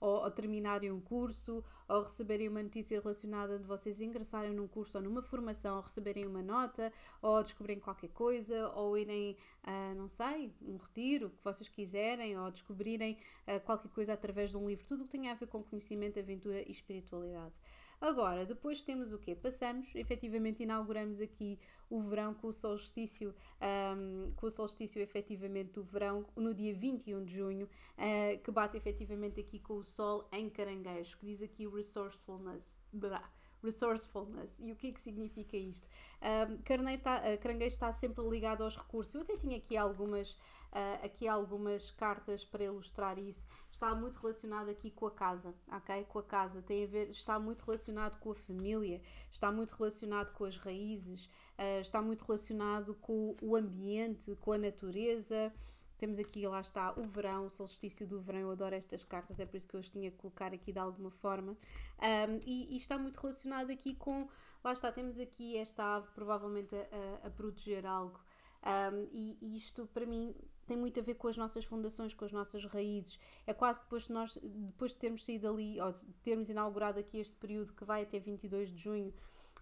ou, 0.00 0.22
ou 0.22 0.30
terminarem 0.30 0.92
um 0.92 1.00
curso, 1.00 1.64
ou 1.88 2.02
receberem 2.02 2.48
uma 2.48 2.62
notícia 2.62 3.00
relacionada 3.00 3.58
de 3.58 3.64
vocês 3.64 4.00
ingressarem 4.00 4.54
num 4.54 4.68
curso 4.68 4.98
ou 4.98 5.02
numa 5.02 5.22
formação, 5.22 5.76
ou 5.76 5.82
receberem 5.82 6.26
uma 6.26 6.42
nota, 6.42 6.92
ou 7.20 7.42
descobrirem 7.42 7.80
qualquer 7.80 8.10
coisa, 8.10 8.68
ou 8.70 8.96
irem, 8.96 9.36
uh, 9.64 9.94
não 9.96 10.08
sei, 10.08 10.52
um 10.62 10.76
retiro 10.76 11.30
que 11.30 11.42
vocês 11.42 11.68
quiserem, 11.68 12.38
ou 12.38 12.50
descobrirem 12.50 13.18
qualquer 13.64 13.88
coisa 13.88 14.12
através 14.12 14.50
de 14.50 14.56
um 14.56 14.68
livro, 14.68 14.84
tudo 14.84 15.02
o 15.02 15.04
que 15.04 15.10
tenha 15.10 15.32
a 15.32 15.34
ver 15.34 15.46
com 15.46 15.62
conhecimento 15.62 16.18
aventura 16.18 16.60
e 16.60 16.70
espiritualidade. 16.70 17.60
Agora, 18.00 18.46
depois 18.46 18.82
temos 18.84 19.12
o 19.12 19.18
quê? 19.18 19.34
Passamos, 19.34 19.92
efetivamente 19.96 20.62
inauguramos 20.62 21.20
aqui 21.20 21.58
o 21.90 22.00
verão 22.00 22.32
com 22.32 22.46
o 22.46 22.52
solstício, 22.52 23.34
um, 23.96 24.32
com 24.36 24.46
o 24.46 24.50
solstício 24.50 25.02
efetivamente 25.02 25.72
do 25.72 25.82
verão, 25.82 26.24
no 26.36 26.54
dia 26.54 26.72
21 26.72 27.24
de 27.24 27.34
junho, 27.34 27.66
uh, 27.66 28.38
que 28.42 28.50
bate 28.52 28.76
efetivamente 28.76 29.40
aqui 29.40 29.58
com 29.58 29.74
o 29.74 29.82
sol 29.82 30.28
em 30.30 30.48
caranguejo, 30.48 31.18
que 31.18 31.26
diz 31.26 31.42
aqui 31.42 31.66
resourcefulness. 31.66 32.78
Blá 32.92 33.28
resourcefulness. 33.62 34.58
E 34.60 34.72
o 34.72 34.76
que 34.76 34.88
é 34.88 34.92
que 34.92 35.00
significa 35.00 35.56
isto? 35.56 35.88
Um, 36.22 36.58
carneiro 36.58 37.02
tá, 37.02 37.18
uh, 37.18 37.38
caranguejo 37.38 37.74
está 37.74 37.92
sempre 37.92 38.24
ligado 38.28 38.62
aos 38.62 38.76
recursos. 38.76 39.14
Eu 39.14 39.22
até 39.22 39.36
tinha 39.36 39.56
aqui 39.56 39.76
algumas, 39.76 40.32
uh, 40.32 41.04
aqui 41.04 41.26
algumas 41.26 41.90
cartas 41.90 42.44
para 42.44 42.64
ilustrar 42.64 43.18
isso 43.18 43.46
está 43.78 43.94
muito 43.94 44.18
relacionado 44.18 44.68
aqui 44.68 44.90
com 44.90 45.06
a 45.06 45.10
casa, 45.10 45.54
ok? 45.70 46.04
Com 46.06 46.18
a 46.18 46.22
casa, 46.24 46.60
tem 46.60 46.82
a 46.82 46.86
ver, 46.88 47.10
está 47.10 47.38
muito 47.38 47.62
relacionado 47.62 48.18
com 48.18 48.32
a 48.32 48.34
família, 48.34 49.00
está 49.30 49.52
muito 49.52 49.70
relacionado 49.70 50.32
com 50.32 50.44
as 50.44 50.56
raízes, 50.56 51.26
uh, 51.26 51.80
está 51.80 52.02
muito 52.02 52.24
relacionado 52.24 52.96
com 52.96 53.36
o 53.40 53.54
ambiente, 53.54 54.34
com 54.40 54.52
a 54.52 54.58
natureza. 54.58 55.52
Temos 55.96 56.18
aqui, 56.18 56.46
lá 56.46 56.60
está, 56.60 56.92
o 56.98 57.04
verão, 57.04 57.46
o 57.46 57.48
solstício 57.48 58.06
do 58.06 58.20
verão. 58.20 58.40
Eu 58.40 58.50
adoro 58.50 58.74
estas 58.74 59.04
cartas, 59.04 59.38
é 59.38 59.46
por 59.46 59.56
isso 59.56 59.68
que 59.68 59.74
eu 59.74 59.80
as 59.80 59.88
tinha 59.88 60.10
que 60.10 60.16
colocar 60.16 60.52
aqui 60.52 60.72
de 60.72 60.78
alguma 60.80 61.10
forma. 61.10 61.52
Um, 61.52 62.40
e, 62.44 62.74
e, 62.74 62.76
está 62.76 62.98
muito 62.98 63.16
relacionado 63.20 63.70
aqui 63.70 63.94
com, 63.94 64.28
lá 64.62 64.72
está, 64.72 64.90
temos 64.90 65.20
aqui 65.20 65.56
esta 65.56 65.96
ave 65.96 66.08
provavelmente 66.14 66.74
a, 66.74 67.26
a 67.26 67.30
proteger 67.30 67.86
algo. 67.86 68.20
Um, 68.64 69.08
e, 69.12 69.38
e 69.40 69.56
isto 69.56 69.86
para 69.86 70.04
mim 70.04 70.34
tem 70.68 70.76
muito 70.76 71.00
a 71.00 71.02
ver 71.02 71.14
com 71.14 71.26
as 71.26 71.36
nossas 71.36 71.64
fundações, 71.64 72.14
com 72.14 72.24
as 72.24 72.32
nossas 72.32 72.64
raízes. 72.66 73.18
É 73.46 73.54
quase 73.54 73.80
depois 73.80 74.04
de, 74.06 74.12
nós, 74.12 74.38
depois 74.42 74.92
de 74.92 74.98
termos 74.98 75.24
saído 75.24 75.48
ali, 75.48 75.80
ou 75.80 75.90
de 75.90 76.04
termos 76.22 76.48
inaugurado 76.50 77.00
aqui 77.00 77.18
este 77.18 77.34
período 77.36 77.72
que 77.72 77.84
vai 77.84 78.02
até 78.02 78.18
22 78.18 78.70
de 78.70 78.76
junho, 78.76 79.14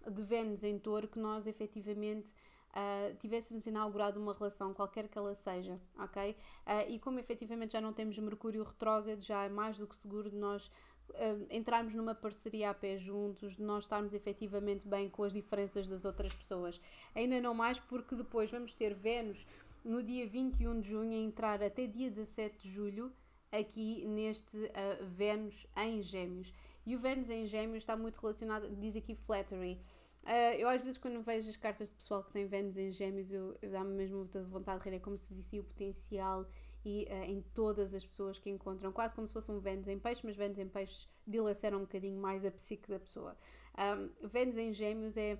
de 0.09 0.21
Vênus 0.21 0.63
em 0.63 0.77
Touro, 0.77 1.07
que 1.07 1.17
nós 1.17 1.47
efetivamente 1.47 2.35
uh, 2.71 3.15
tivéssemos 3.19 3.65
inaugurado 3.65 4.19
uma 4.19 4.33
relação, 4.33 4.73
qualquer 4.73 5.07
que 5.07 5.17
ela 5.17 5.33
seja, 5.33 5.79
ok? 5.97 6.31
Uh, 6.31 6.91
e 6.91 6.99
como 6.99 7.19
efetivamente 7.19 7.73
já 7.73 7.81
não 7.81 7.93
temos 7.93 8.17
Mercúrio 8.19 8.63
retrógrado, 8.63 9.21
já 9.21 9.45
é 9.45 9.49
mais 9.49 9.77
do 9.77 9.87
que 9.87 9.95
seguro 9.95 10.29
de 10.29 10.37
nós 10.37 10.69
Uh, 11.09 11.47
entrarmos 11.49 11.95
numa 11.95 12.13
parceria 12.13 12.69
a 12.69 12.73
pé 12.73 12.97
juntos, 12.97 13.55
de 13.55 13.63
nós 13.63 13.85
estarmos 13.85 14.13
efetivamente 14.13 14.85
bem 14.85 15.09
com 15.09 15.23
as 15.23 15.31
diferenças 15.31 15.87
das 15.87 16.03
outras 16.03 16.35
pessoas. 16.35 16.81
Ainda 17.15 17.39
não 17.39 17.53
mais 17.53 17.79
porque 17.79 18.13
depois 18.13 18.51
vamos 18.51 18.75
ter 18.75 18.93
Vênus 18.93 19.47
no 19.87 20.03
dia 20.03 20.27
21 20.27 20.81
de 20.81 20.89
junho 20.89 21.13
a 21.13 21.15
entrar 21.15 21.63
até 21.63 21.87
dia 21.87 22.11
17 22.11 22.57
de 22.61 22.69
julho 22.69 23.11
aqui 23.49 24.05
neste 24.05 24.57
uh, 24.57 25.05
Vênus 25.15 25.65
em 25.77 26.01
Gêmeos. 26.01 26.53
E 26.85 26.93
o 26.93 26.99
Vênus 26.99 27.29
em 27.29 27.45
Gêmeos 27.45 27.83
está 27.83 27.95
muito 27.95 28.19
relacionado, 28.19 28.69
diz 28.75 28.97
aqui 28.97 29.15
flattery. 29.15 29.79
Uh, 30.23 30.55
eu 30.57 30.67
às 30.67 30.81
vezes 30.81 30.97
quando 30.97 31.21
vejo 31.21 31.49
as 31.49 31.55
cartas 31.55 31.87
de 31.87 31.95
pessoal 31.95 32.21
que 32.21 32.33
tem 32.33 32.45
Vênus 32.45 32.75
em 32.75 32.91
Gêmeos, 32.91 33.31
eu, 33.31 33.57
eu 33.61 33.71
dá-me 33.71 33.93
mesmo 33.93 34.17
muita 34.17 34.43
vontade 34.43 34.83
de 34.83 34.89
rir, 34.89 34.95
é 34.97 34.99
como 34.99 35.17
se 35.17 35.33
visse 35.33 35.57
o 35.57 35.63
potencial 35.63 36.45
e 36.83 37.07
uh, 37.09 37.23
em 37.23 37.41
todas 37.53 37.93
as 37.93 38.05
pessoas 38.05 38.37
que 38.37 38.49
encontram, 38.49 38.91
quase 38.91 39.15
como 39.15 39.25
se 39.25 39.31
fosse 39.31 39.49
um 39.49 39.59
Vênus 39.59 39.87
em 39.87 39.97
peixe, 39.97 40.21
mas 40.25 40.35
Vênus 40.35 40.59
em 40.59 40.67
peixes 40.67 41.07
dilacera 41.25 41.77
um 41.77 41.81
bocadinho 41.81 42.19
mais 42.19 42.43
a 42.43 42.51
psique 42.51 42.89
da 42.89 42.99
pessoa. 42.99 43.37
Um, 43.77 44.27
Vênus 44.27 44.57
em 44.57 44.73
Gêmeos 44.73 45.15
é 45.15 45.39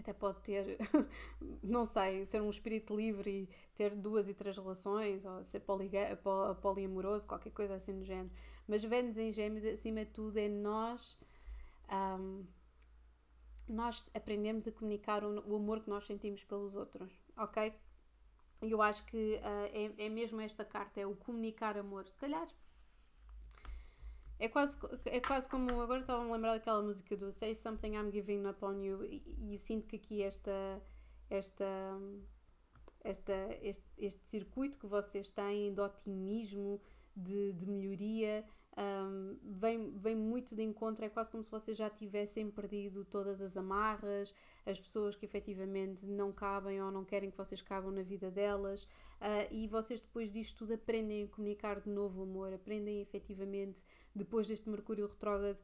até 0.00 0.12
pode 0.12 0.40
ter, 0.40 0.78
não 1.62 1.84
sei, 1.84 2.24
ser 2.24 2.40
um 2.42 2.50
espírito 2.50 2.94
livre 2.94 3.30
e 3.30 3.48
ter 3.74 3.94
duas 3.94 4.28
e 4.28 4.34
três 4.34 4.56
relações, 4.56 5.24
ou 5.24 5.42
ser 5.42 5.62
poliamoroso, 6.60 7.26
qualquer 7.26 7.50
coisa 7.50 7.74
assim 7.74 7.98
do 7.98 8.04
género. 8.04 8.30
Mas 8.66 8.82
Vênus 8.84 9.16
em 9.16 9.32
Gêmeos, 9.32 9.64
acima 9.64 10.04
de 10.04 10.10
tudo, 10.10 10.38
é 10.38 10.48
nós. 10.48 11.18
Um, 11.90 12.44
nós 13.68 14.10
aprendemos 14.14 14.66
a 14.66 14.72
comunicar 14.72 15.24
o, 15.24 15.40
o, 15.48 15.56
amor 15.56 15.80
que 15.80 15.90
nós 15.90 16.04
sentimos 16.04 16.44
pelos 16.44 16.76
outros, 16.76 17.12
ok? 17.36 17.72
E 18.62 18.70
eu 18.70 18.80
acho 18.80 19.04
que 19.06 19.40
uh, 19.42 19.96
é, 19.98 20.06
é 20.06 20.08
mesmo 20.08 20.40
esta 20.40 20.64
carta, 20.64 21.00
é 21.00 21.06
o 21.06 21.14
comunicar 21.16 21.76
amor. 21.76 22.06
Se 22.06 22.16
calhar 22.16 22.46
é 24.38 24.48
quase, 24.48 24.78
é 25.06 25.20
quase 25.20 25.48
como. 25.48 25.80
Agora 25.80 26.00
estava 26.00 26.24
a 26.24 26.32
lembrar 26.32 26.54
daquela 26.54 26.82
música 26.82 27.16
do 27.16 27.32
Say 27.32 27.54
Something 27.54 27.94
I'm 27.94 28.10
Giving 28.10 28.46
Up 28.46 28.64
on 28.64 28.82
You, 28.82 29.04
e, 29.04 29.22
e 29.38 29.52
eu 29.52 29.58
sinto 29.58 29.86
que 29.86 29.96
aqui 29.96 30.22
esta. 30.22 30.82
esta 31.30 31.66
esta, 33.06 33.32
este, 33.62 33.84
este 33.96 34.28
circuito 34.28 34.78
que 34.78 34.86
vocês 34.86 35.30
têm 35.30 35.72
de 35.72 35.80
otimismo, 35.80 36.80
de, 37.14 37.52
de 37.52 37.66
melhoria, 37.66 38.44
um, 38.76 39.38
vem, 39.42 39.90
vem 39.96 40.14
muito 40.14 40.54
de 40.54 40.62
encontro, 40.62 41.04
é 41.04 41.08
quase 41.08 41.30
como 41.30 41.42
se 41.42 41.50
vocês 41.50 41.76
já 41.76 41.88
tivessem 41.88 42.50
perdido 42.50 43.04
todas 43.04 43.40
as 43.40 43.56
amarras, 43.56 44.34
as 44.66 44.78
pessoas 44.78 45.16
que 45.16 45.24
efetivamente 45.24 46.06
não 46.06 46.30
cabem 46.30 46.82
ou 46.82 46.90
não 46.90 47.04
querem 47.04 47.30
que 47.30 47.36
vocês 47.36 47.62
cabam 47.62 47.90
na 47.90 48.02
vida 48.02 48.30
delas, 48.30 48.84
uh, 48.84 49.48
e 49.50 49.66
vocês 49.66 50.02
depois 50.02 50.30
disto 50.30 50.58
tudo 50.58 50.74
aprendem 50.74 51.24
a 51.24 51.28
comunicar 51.28 51.80
de 51.80 51.88
novo 51.88 52.22
amor, 52.22 52.52
aprendem 52.52 53.00
efetivamente, 53.00 53.82
depois 54.14 54.46
deste 54.46 54.68
Mercúrio 54.68 55.06
retrógrado, 55.06 55.58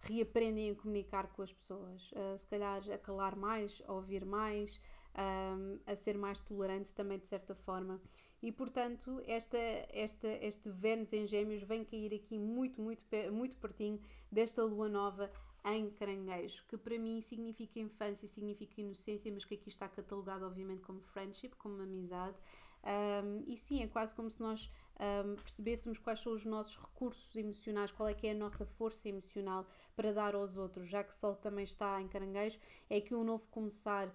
reaprendem 0.00 0.70
a 0.70 0.74
comunicar 0.74 1.28
com 1.28 1.42
as 1.42 1.52
pessoas, 1.52 2.12
uh, 2.12 2.36
se 2.36 2.46
calhar 2.46 2.82
a 2.92 2.98
calar 2.98 3.34
mais, 3.34 3.82
a 3.86 3.92
ouvir 3.94 4.26
mais, 4.26 4.78
um, 5.16 5.78
a 5.86 5.94
ser 5.94 6.16
mais 6.16 6.40
tolerante 6.40 6.94
também 6.94 7.18
de 7.18 7.26
certa 7.26 7.54
forma. 7.54 8.00
E 8.42 8.52
portanto, 8.52 9.20
esta, 9.26 9.58
esta, 9.90 10.28
este 10.28 10.70
Vênus 10.70 11.12
em 11.12 11.26
Gêmeos 11.26 11.62
vem 11.62 11.84
cair 11.84 12.14
aqui 12.14 12.38
muito, 12.38 12.80
muito, 12.80 13.04
muito 13.32 13.56
pertinho 13.56 14.00
desta 14.30 14.62
lua 14.64 14.88
nova 14.88 15.30
em 15.64 15.90
caranguejo, 15.90 16.64
que 16.68 16.76
para 16.76 16.98
mim 16.98 17.20
significa 17.20 17.80
infância, 17.80 18.28
significa 18.28 18.80
inocência, 18.80 19.30
mas 19.32 19.44
que 19.44 19.54
aqui 19.54 19.68
está 19.68 19.88
catalogado 19.88 20.46
obviamente 20.46 20.82
como 20.82 21.00
friendship, 21.00 21.50
como 21.58 21.82
amizade. 21.82 22.36
Um, 22.84 23.42
e 23.46 23.56
sim, 23.56 23.82
é 23.82 23.88
quase 23.88 24.14
como 24.14 24.30
se 24.30 24.40
nós 24.40 24.70
um, 25.00 25.36
percebêssemos 25.36 25.98
quais 25.98 26.20
são 26.20 26.32
os 26.32 26.44
nossos 26.44 26.76
recursos 26.76 27.34
emocionais, 27.36 27.92
qual 27.92 28.08
é 28.08 28.14
que 28.14 28.26
é 28.26 28.32
a 28.32 28.34
nossa 28.34 28.64
força 28.64 29.08
emocional 29.08 29.66
para 29.94 30.12
dar 30.12 30.34
aos 30.34 30.56
outros, 30.56 30.88
já 30.88 31.02
que 31.02 31.10
o 31.10 31.16
sol 31.16 31.34
também 31.36 31.64
está 31.64 32.00
em 32.00 32.08
caranguejo, 32.08 32.58
é 32.88 33.00
que 33.00 33.14
um 33.14 33.24
novo 33.24 33.46
começar, 33.48 34.08
uh, 34.08 34.12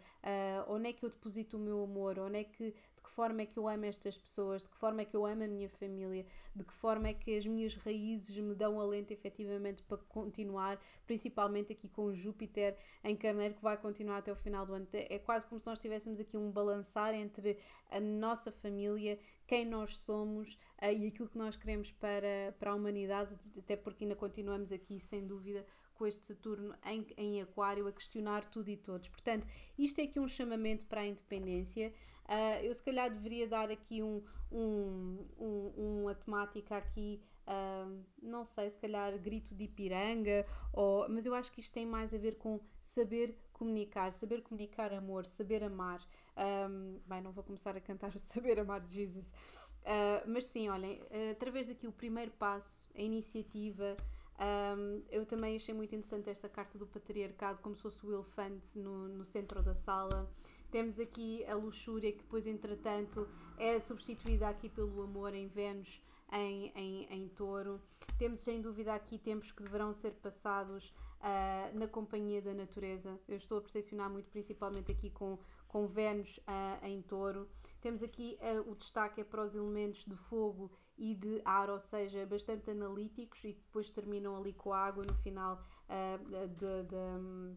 onde 0.67 0.89
é 0.89 0.93
que 0.93 1.05
eu 1.05 1.09
deposito 1.09 1.57
o 1.57 1.59
meu 1.59 1.83
amor, 1.83 2.19
onde 2.19 2.39
é 2.39 2.43
que 2.43 2.73
de 3.03 3.09
que 3.09 3.11
forma 3.11 3.41
é 3.41 3.45
que 3.45 3.59
eu 3.59 3.67
amo 3.67 3.85
estas 3.85 4.17
pessoas, 4.17 4.63
de 4.63 4.69
que 4.69 4.77
forma 4.77 5.01
é 5.01 5.05
que 5.05 5.15
eu 5.15 5.25
amo 5.25 5.43
a 5.43 5.47
minha 5.47 5.67
família, 5.67 6.25
de 6.55 6.63
que 6.63 6.73
forma 6.73 7.09
é 7.09 7.13
que 7.13 7.35
as 7.35 7.45
minhas 7.45 7.75
raízes 7.75 8.37
me 8.37 8.55
dão 8.55 8.79
alento 8.79 9.11
efetivamente 9.11 9.83
para 9.83 9.97
continuar, 9.97 10.81
principalmente 11.05 11.73
aqui 11.73 11.89
com 11.89 12.13
Júpiter 12.13 12.77
em 13.03 13.13
Carneiro, 13.15 13.55
que 13.55 13.61
vai 13.61 13.75
continuar 13.75 14.19
até 14.19 14.31
o 14.31 14.35
final 14.35 14.65
do 14.65 14.73
ano. 14.73 14.87
É 14.93 15.19
quase 15.19 15.45
como 15.45 15.59
se 15.59 15.67
nós 15.67 15.79
tivéssemos 15.79 16.17
aqui 16.17 16.37
um 16.37 16.49
balançar 16.49 17.13
entre 17.13 17.57
a 17.91 17.99
nossa 17.99 18.51
família, 18.51 19.19
quem 19.45 19.65
nós 19.65 19.97
somos 19.97 20.53
uh, 20.81 20.85
e 20.85 21.07
aquilo 21.07 21.27
que 21.27 21.37
nós 21.37 21.57
queremos 21.57 21.91
para, 21.91 22.55
para 22.57 22.71
a 22.71 22.75
humanidade, 22.75 23.37
até 23.57 23.75
porque 23.75 24.05
ainda 24.05 24.15
continuamos 24.15 24.71
aqui, 24.71 24.97
sem 24.99 25.27
dúvida, 25.27 25.65
com 25.93 26.07
este 26.07 26.25
Saturno 26.25 26.73
em, 26.85 27.05
em 27.17 27.41
Aquário 27.41 27.87
a 27.87 27.91
questionar 27.91 28.45
tudo 28.45 28.69
e 28.69 28.77
todos. 28.77 29.09
Portanto, 29.09 29.47
isto 29.77 29.99
é 29.99 30.03
aqui 30.03 30.19
um 30.19 30.27
chamamento 30.27 30.85
para 30.85 31.01
a 31.01 31.05
independência. 31.05 31.93
Uh, 32.25 32.63
eu 32.63 32.73
se 32.73 32.81
calhar 32.81 33.09
deveria 33.09 33.47
dar 33.47 33.69
aqui 33.69 34.01
um, 34.01 34.23
um, 34.51 35.25
um, 35.37 36.01
uma 36.01 36.15
temática 36.15 36.77
aqui, 36.77 37.21
uh, 37.47 38.03
não 38.21 38.45
sei, 38.45 38.69
se 38.69 38.77
calhar 38.77 39.17
grito 39.19 39.53
de 39.53 39.65
Ipiranga, 39.65 40.45
ou, 40.71 41.07
mas 41.09 41.25
eu 41.25 41.35
acho 41.35 41.51
que 41.51 41.59
isto 41.59 41.73
tem 41.73 41.85
mais 41.85 42.13
a 42.13 42.17
ver 42.17 42.35
com 42.37 42.59
saber 42.81 43.37
comunicar, 43.51 44.11
saber 44.11 44.41
comunicar 44.41 44.93
amor, 44.93 45.25
saber 45.25 45.63
amar. 45.63 46.01
Um, 46.35 46.99
bem, 47.05 47.21
não 47.21 47.31
vou 47.31 47.43
começar 47.43 47.75
a 47.75 47.81
cantar 47.81 48.15
o 48.15 48.19
saber 48.19 48.59
amar 48.59 48.81
de 48.81 48.93
Jesus. 48.93 49.27
Uh, 49.81 50.23
mas 50.27 50.45
sim, 50.45 50.69
olhem, 50.69 51.01
através 51.29 51.67
daqui 51.67 51.87
o 51.87 51.91
primeiro 51.91 52.31
passo, 52.31 52.89
a 52.95 53.01
iniciativa, 53.01 53.97
um, 54.43 55.03
eu 55.09 55.25
também 55.25 55.55
achei 55.55 55.73
muito 55.73 55.95
interessante 55.95 56.29
esta 56.29 56.49
carta 56.49 56.77
do 56.77 56.87
patriarcado, 56.87 57.59
como 57.61 57.75
se 57.75 57.81
fosse 57.81 58.05
o 58.05 58.13
elefante 58.13 58.77
no, 58.77 59.07
no 59.07 59.23
centro 59.23 59.61
da 59.61 59.75
sala. 59.75 60.29
Temos 60.73 60.99
aqui 60.99 61.45
a 61.45 61.53
luxúria 61.53 62.11
que 62.11 62.23
depois, 62.23 62.47
entretanto, 62.47 63.29
é 63.59 63.79
substituída 63.79 64.49
aqui 64.49 64.67
pelo 64.67 65.03
amor 65.03 65.31
em 65.35 65.47
Vênus, 65.47 66.01
em, 66.31 66.71
em, 66.73 67.05
em 67.11 67.27
touro. 67.27 67.79
Temos 68.17 68.39
sem 68.39 68.59
dúvida 68.59 68.91
aqui 68.91 69.19
tempos 69.19 69.51
que 69.51 69.61
deverão 69.61 69.93
ser 69.93 70.13
passados 70.13 70.91
uh, 71.21 71.77
na 71.77 71.87
companhia 71.87 72.41
da 72.41 72.55
natureza. 72.55 73.19
Eu 73.27 73.35
estou 73.35 73.59
a 73.59 73.61
percepcionar 73.61 74.09
muito, 74.09 74.31
principalmente 74.31 74.91
aqui 74.91 75.11
com, 75.11 75.37
com 75.67 75.85
Vênus 75.85 76.39
uh, 76.39 76.83
em 76.83 77.03
touro. 77.03 77.47
Temos 77.79 78.01
aqui 78.01 78.39
uh, 78.41 78.67
o 78.67 78.75
destaque 78.75 79.21
é 79.21 79.23
para 79.23 79.43
os 79.43 79.53
elementos 79.53 80.03
de 80.03 80.15
fogo 80.15 80.71
e 80.97 81.13
de 81.13 81.39
ar, 81.45 81.69
ou 81.69 81.77
seja, 81.77 82.25
bastante 82.25 82.71
analíticos 82.71 83.43
e 83.43 83.53
depois 83.53 83.91
terminam 83.91 84.35
ali 84.35 84.53
com 84.53 84.73
a 84.73 84.79
água 84.79 85.05
no 85.05 85.13
final 85.13 85.61
de, 86.57 86.83
de, 86.83 86.95
um, 86.95 87.55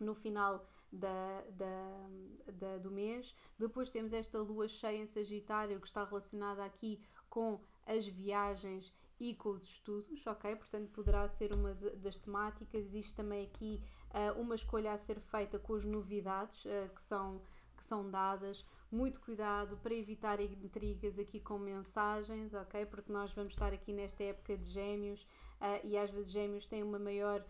no 0.00 0.14
final 0.16 0.66
da, 0.92 1.44
da, 1.50 2.08
da, 2.52 2.78
do 2.78 2.90
mês. 2.90 3.34
Depois 3.58 3.90
temos 3.90 4.12
esta 4.12 4.38
lua 4.38 4.68
cheia 4.68 4.98
em 4.98 5.06
Sagitário 5.06 5.80
que 5.80 5.86
está 5.86 6.04
relacionada 6.04 6.64
aqui 6.64 7.00
com 7.28 7.60
as 7.86 8.06
viagens 8.06 8.92
e 9.18 9.34
com 9.34 9.50
os 9.50 9.62
estudos, 9.64 10.26
ok? 10.26 10.56
Portanto, 10.56 10.90
poderá 10.90 11.28
ser 11.28 11.52
uma 11.52 11.74
das 11.74 12.18
temáticas. 12.18 12.86
Existe 12.86 13.14
também 13.14 13.44
aqui 13.46 13.82
uh, 14.10 14.40
uma 14.40 14.54
escolha 14.54 14.92
a 14.92 14.98
ser 14.98 15.20
feita 15.20 15.58
com 15.58 15.74
as 15.74 15.84
novidades 15.84 16.64
uh, 16.64 16.88
que, 16.94 17.02
são, 17.02 17.42
que 17.76 17.84
são 17.84 18.10
dadas. 18.10 18.64
Muito 18.90 19.20
cuidado 19.20 19.76
para 19.76 19.94
evitar 19.94 20.40
intrigas 20.40 21.18
aqui 21.18 21.38
com 21.38 21.58
mensagens, 21.58 22.54
ok? 22.54 22.86
Porque 22.86 23.12
nós 23.12 23.32
vamos 23.32 23.52
estar 23.52 23.72
aqui 23.72 23.92
nesta 23.92 24.24
época 24.24 24.56
de 24.56 24.64
gêmeos 24.64 25.22
uh, 25.60 25.84
e 25.84 25.98
às 25.98 26.10
vezes 26.10 26.32
gêmeos 26.32 26.66
têm 26.66 26.82
uma 26.82 26.98
maior, 26.98 27.44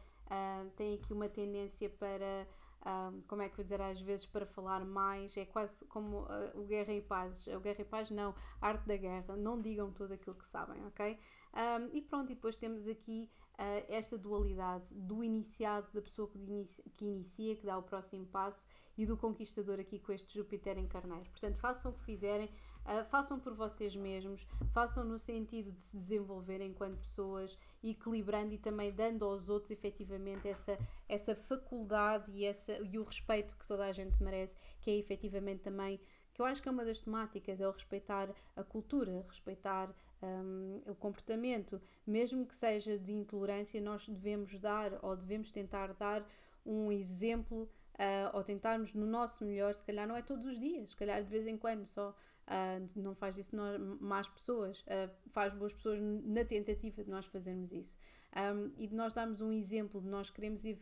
têm 0.76 0.94
aqui 0.94 1.12
uma 1.12 1.28
tendência 1.28 1.88
para 1.88 2.46
um, 2.86 3.20
como 3.22 3.42
é 3.42 3.48
que 3.48 3.56
vou 3.56 3.62
dizer, 3.62 3.80
às 3.80 4.00
vezes 4.00 4.24
para 4.24 4.46
falar 4.46 4.84
mais, 4.84 5.36
é 5.36 5.44
quase 5.44 5.84
como 5.86 6.22
uh, 6.22 6.50
o 6.54 6.64
Guerra 6.64 6.94
e 6.94 7.02
Paz, 7.02 7.46
o 7.46 7.60
Guerra 7.60 7.82
e 7.82 7.84
Paz 7.84 8.10
não, 8.10 8.34
Arte 8.60 8.86
da 8.86 8.96
Guerra, 8.96 9.36
não 9.36 9.60
digam 9.60 9.92
tudo 9.92 10.14
aquilo 10.14 10.36
que 10.36 10.46
sabem, 10.46 10.84
ok? 10.86 11.18
Um, 11.52 11.96
e 11.96 12.00
pronto, 12.00 12.32
e 12.32 12.34
depois 12.34 12.56
temos 12.56 12.88
aqui 12.88 13.30
uh, 13.54 13.84
esta 13.88 14.16
dualidade 14.16 14.94
do 14.94 15.22
iniciado, 15.22 15.92
da 15.92 16.00
pessoa 16.00 16.28
que 16.28 16.38
inicia, 16.38 16.84
que 16.96 17.04
inicia, 17.04 17.56
que 17.56 17.66
dá 17.66 17.76
o 17.76 17.82
próximo 17.82 18.26
passo, 18.26 18.66
e 18.96 19.04
do 19.04 19.16
conquistador 19.16 19.78
aqui 19.78 19.98
com 19.98 20.12
este 20.12 20.38
Júpiter 20.38 20.78
em 20.78 20.86
Carneiro. 20.86 21.28
Portanto, 21.30 21.58
façam 21.58 21.90
o 21.90 21.94
que 21.94 22.04
fizerem, 22.04 22.50
Uh, 22.84 23.04
façam 23.04 23.38
por 23.38 23.54
vocês 23.54 23.94
mesmos, 23.94 24.46
façam 24.72 25.04
no 25.04 25.18
sentido 25.18 25.70
de 25.70 25.82
se 25.84 25.96
desenvolver 25.96 26.60
enquanto 26.60 26.98
pessoas, 26.98 27.58
equilibrando 27.82 28.54
e 28.54 28.58
também 28.58 28.92
dando 28.92 29.24
aos 29.24 29.48
outros 29.48 29.70
efetivamente 29.70 30.48
essa, 30.48 30.78
essa 31.08 31.34
faculdade 31.34 32.32
e, 32.32 32.44
essa, 32.44 32.72
e 32.78 32.98
o 32.98 33.04
respeito 33.04 33.56
que 33.56 33.66
toda 33.66 33.84
a 33.84 33.92
gente 33.92 34.22
merece, 34.22 34.56
que 34.80 34.90
é 34.90 34.96
efetivamente 34.96 35.62
também, 35.62 36.00
que 36.32 36.40
eu 36.40 36.46
acho 36.46 36.62
que 36.62 36.68
é 36.68 36.72
uma 36.72 36.84
das 36.84 37.00
temáticas, 37.00 37.60
é 37.60 37.68
o 37.68 37.70
respeitar 37.70 38.30
a 38.56 38.64
cultura, 38.64 39.24
respeitar 39.28 39.94
um, 40.22 40.82
o 40.86 40.94
comportamento, 40.94 41.80
mesmo 42.06 42.46
que 42.46 42.54
seja 42.54 42.98
de 42.98 43.12
intolerância, 43.12 43.80
nós 43.80 44.08
devemos 44.08 44.58
dar 44.58 44.98
ou 45.02 45.16
devemos 45.16 45.50
tentar 45.50 45.92
dar 45.94 46.26
um 46.64 46.90
exemplo 46.92 47.68
uh, 47.94 48.36
ou 48.36 48.42
tentarmos 48.42 48.92
no 48.94 49.06
nosso 49.06 49.44
melhor, 49.44 49.74
se 49.74 49.84
calhar 49.84 50.06
não 50.06 50.16
é 50.16 50.22
todos 50.22 50.46
os 50.46 50.58
dias, 50.58 50.90
se 50.90 50.96
calhar 50.96 51.22
de 51.22 51.28
vez 51.28 51.46
em 51.46 51.56
quando 51.56 51.86
só 51.86 52.14
Uh, 52.50 53.00
não 53.00 53.14
faz 53.14 53.36
disso 53.36 53.54
nós, 53.54 53.80
más 54.00 54.28
pessoas, 54.28 54.80
uh, 54.80 55.08
faz 55.28 55.54
boas 55.54 55.72
pessoas 55.72 56.00
na 56.00 56.44
tentativa 56.44 57.04
de 57.04 57.08
nós 57.08 57.26
fazermos 57.26 57.72
isso. 57.72 57.96
Um, 58.34 58.72
e 58.76 58.88
de 58.88 58.94
nós 58.94 59.12
darmos 59.12 59.40
um 59.40 59.52
exemplo, 59.52 60.00
de 60.00 60.08
nós 60.08 60.30
queremos 60.30 60.64
uh, 60.64 60.76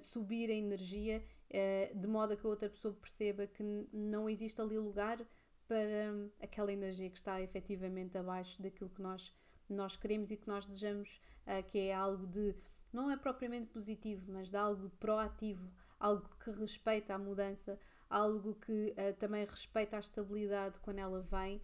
subir 0.00 0.50
a 0.50 0.54
energia 0.54 1.22
de 1.94 2.08
modo 2.08 2.32
a 2.32 2.36
que 2.36 2.46
a 2.46 2.48
outra 2.48 2.66
pessoa 2.66 2.94
perceba 2.94 3.46
que 3.46 3.62
não 3.92 4.26
existe 4.26 4.58
ali 4.58 4.78
lugar 4.78 5.18
para 5.68 6.10
um, 6.10 6.30
aquela 6.40 6.72
energia 6.72 7.10
que 7.10 7.18
está 7.18 7.42
efetivamente 7.42 8.16
abaixo 8.16 8.62
daquilo 8.62 8.88
que 8.88 9.02
nós, 9.02 9.34
nós 9.68 9.94
queremos 9.94 10.30
e 10.30 10.38
que 10.38 10.48
nós 10.48 10.64
desejamos, 10.64 11.20
que 11.66 11.78
é 11.78 11.94
algo 11.94 12.26
de, 12.26 12.54
não 12.90 13.10
é 13.10 13.18
propriamente 13.18 13.66
positivo, 13.66 14.32
mas 14.32 14.48
de 14.48 14.56
algo 14.56 14.88
proativo, 14.98 15.70
algo 16.00 16.26
que 16.42 16.50
respeita 16.52 17.12
a 17.12 17.18
mudança, 17.18 17.78
algo 18.12 18.54
que 18.66 18.92
uh, 18.92 19.14
também 19.18 19.44
respeita 19.44 19.96
a 19.96 20.00
estabilidade 20.00 20.78
quando 20.80 20.98
ela 20.98 21.20
vem. 21.22 21.60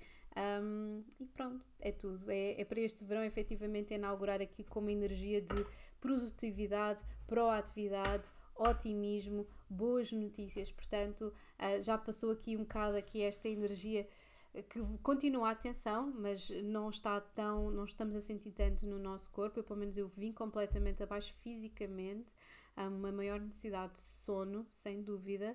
Um, 0.63 1.05
e 1.21 1.27
pronto, 1.27 1.63
é 1.79 1.93
tudo. 1.93 2.31
É, 2.31 2.61
é 2.61 2.65
para 2.65 2.81
este 2.81 3.05
verão 3.05 3.23
efetivamente 3.23 3.93
inaugurar 3.93 4.41
aqui 4.41 4.65
com 4.65 4.81
uma 4.81 4.91
energia 4.91 5.43
de 5.43 5.67
produtividade, 6.01 7.05
proatividade, 7.27 8.31
otimismo, 8.57 9.47
boas 9.69 10.11
notícias. 10.11 10.73
Portanto, 10.73 11.33
uh, 11.59 11.83
já 11.83 11.99
passou 11.99 12.31
aqui 12.31 12.57
um 12.57 12.61
bocado 12.61 12.97
aqui 12.97 13.23
esta 13.23 13.49
energia 13.49 14.09
que 14.71 14.81
continua 15.03 15.49
a 15.49 15.51
atenção, 15.51 16.13
mas 16.17 16.49
não 16.65 16.89
está 16.89 17.21
tão, 17.21 17.71
não 17.71 17.85
estamos 17.85 18.17
a 18.17 18.21
sentir 18.21 18.53
tanto 18.53 18.87
no 18.87 18.99
nosso 18.99 19.31
corpo. 19.31 19.61
Eu, 19.61 19.65
pelo 19.65 19.79
menos, 19.79 19.99
eu 19.99 20.09
vim 20.09 20.33
completamente 20.33 21.03
abaixo 21.03 21.33
fisicamente, 21.43 22.35
há 22.75 22.89
uma 22.89 23.13
maior 23.13 23.39
necessidade 23.39 23.93
de 23.93 24.01
sono, 24.01 24.65
sem 24.69 25.03
dúvida 25.03 25.55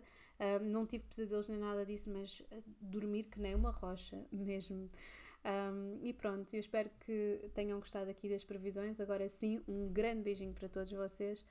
não 0.61 0.85
tive 0.85 1.03
pesadelos 1.05 1.47
nem 1.47 1.57
nada 1.57 1.85
disso, 1.85 2.09
mas 2.09 2.41
dormir 2.81 3.25
que 3.25 3.39
nem 3.39 3.55
uma 3.55 3.71
rocha 3.71 4.25
mesmo. 4.31 4.89
Um, 5.45 5.99
e 6.01 6.13
pronto, 6.13 6.53
eu 6.53 6.59
espero 6.59 6.89
que 7.01 7.49
tenham 7.53 7.79
gostado 7.79 8.09
aqui 8.09 8.29
das 8.29 8.43
previsões. 8.43 8.99
Agora 8.99 9.27
sim, 9.27 9.61
um 9.67 9.91
grande 9.91 10.21
beijinho 10.21 10.53
para 10.53 10.69
todos 10.69 10.91
vocês. 10.91 11.45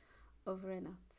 Over 0.47 0.79
and 0.79 0.89
out. 0.89 1.12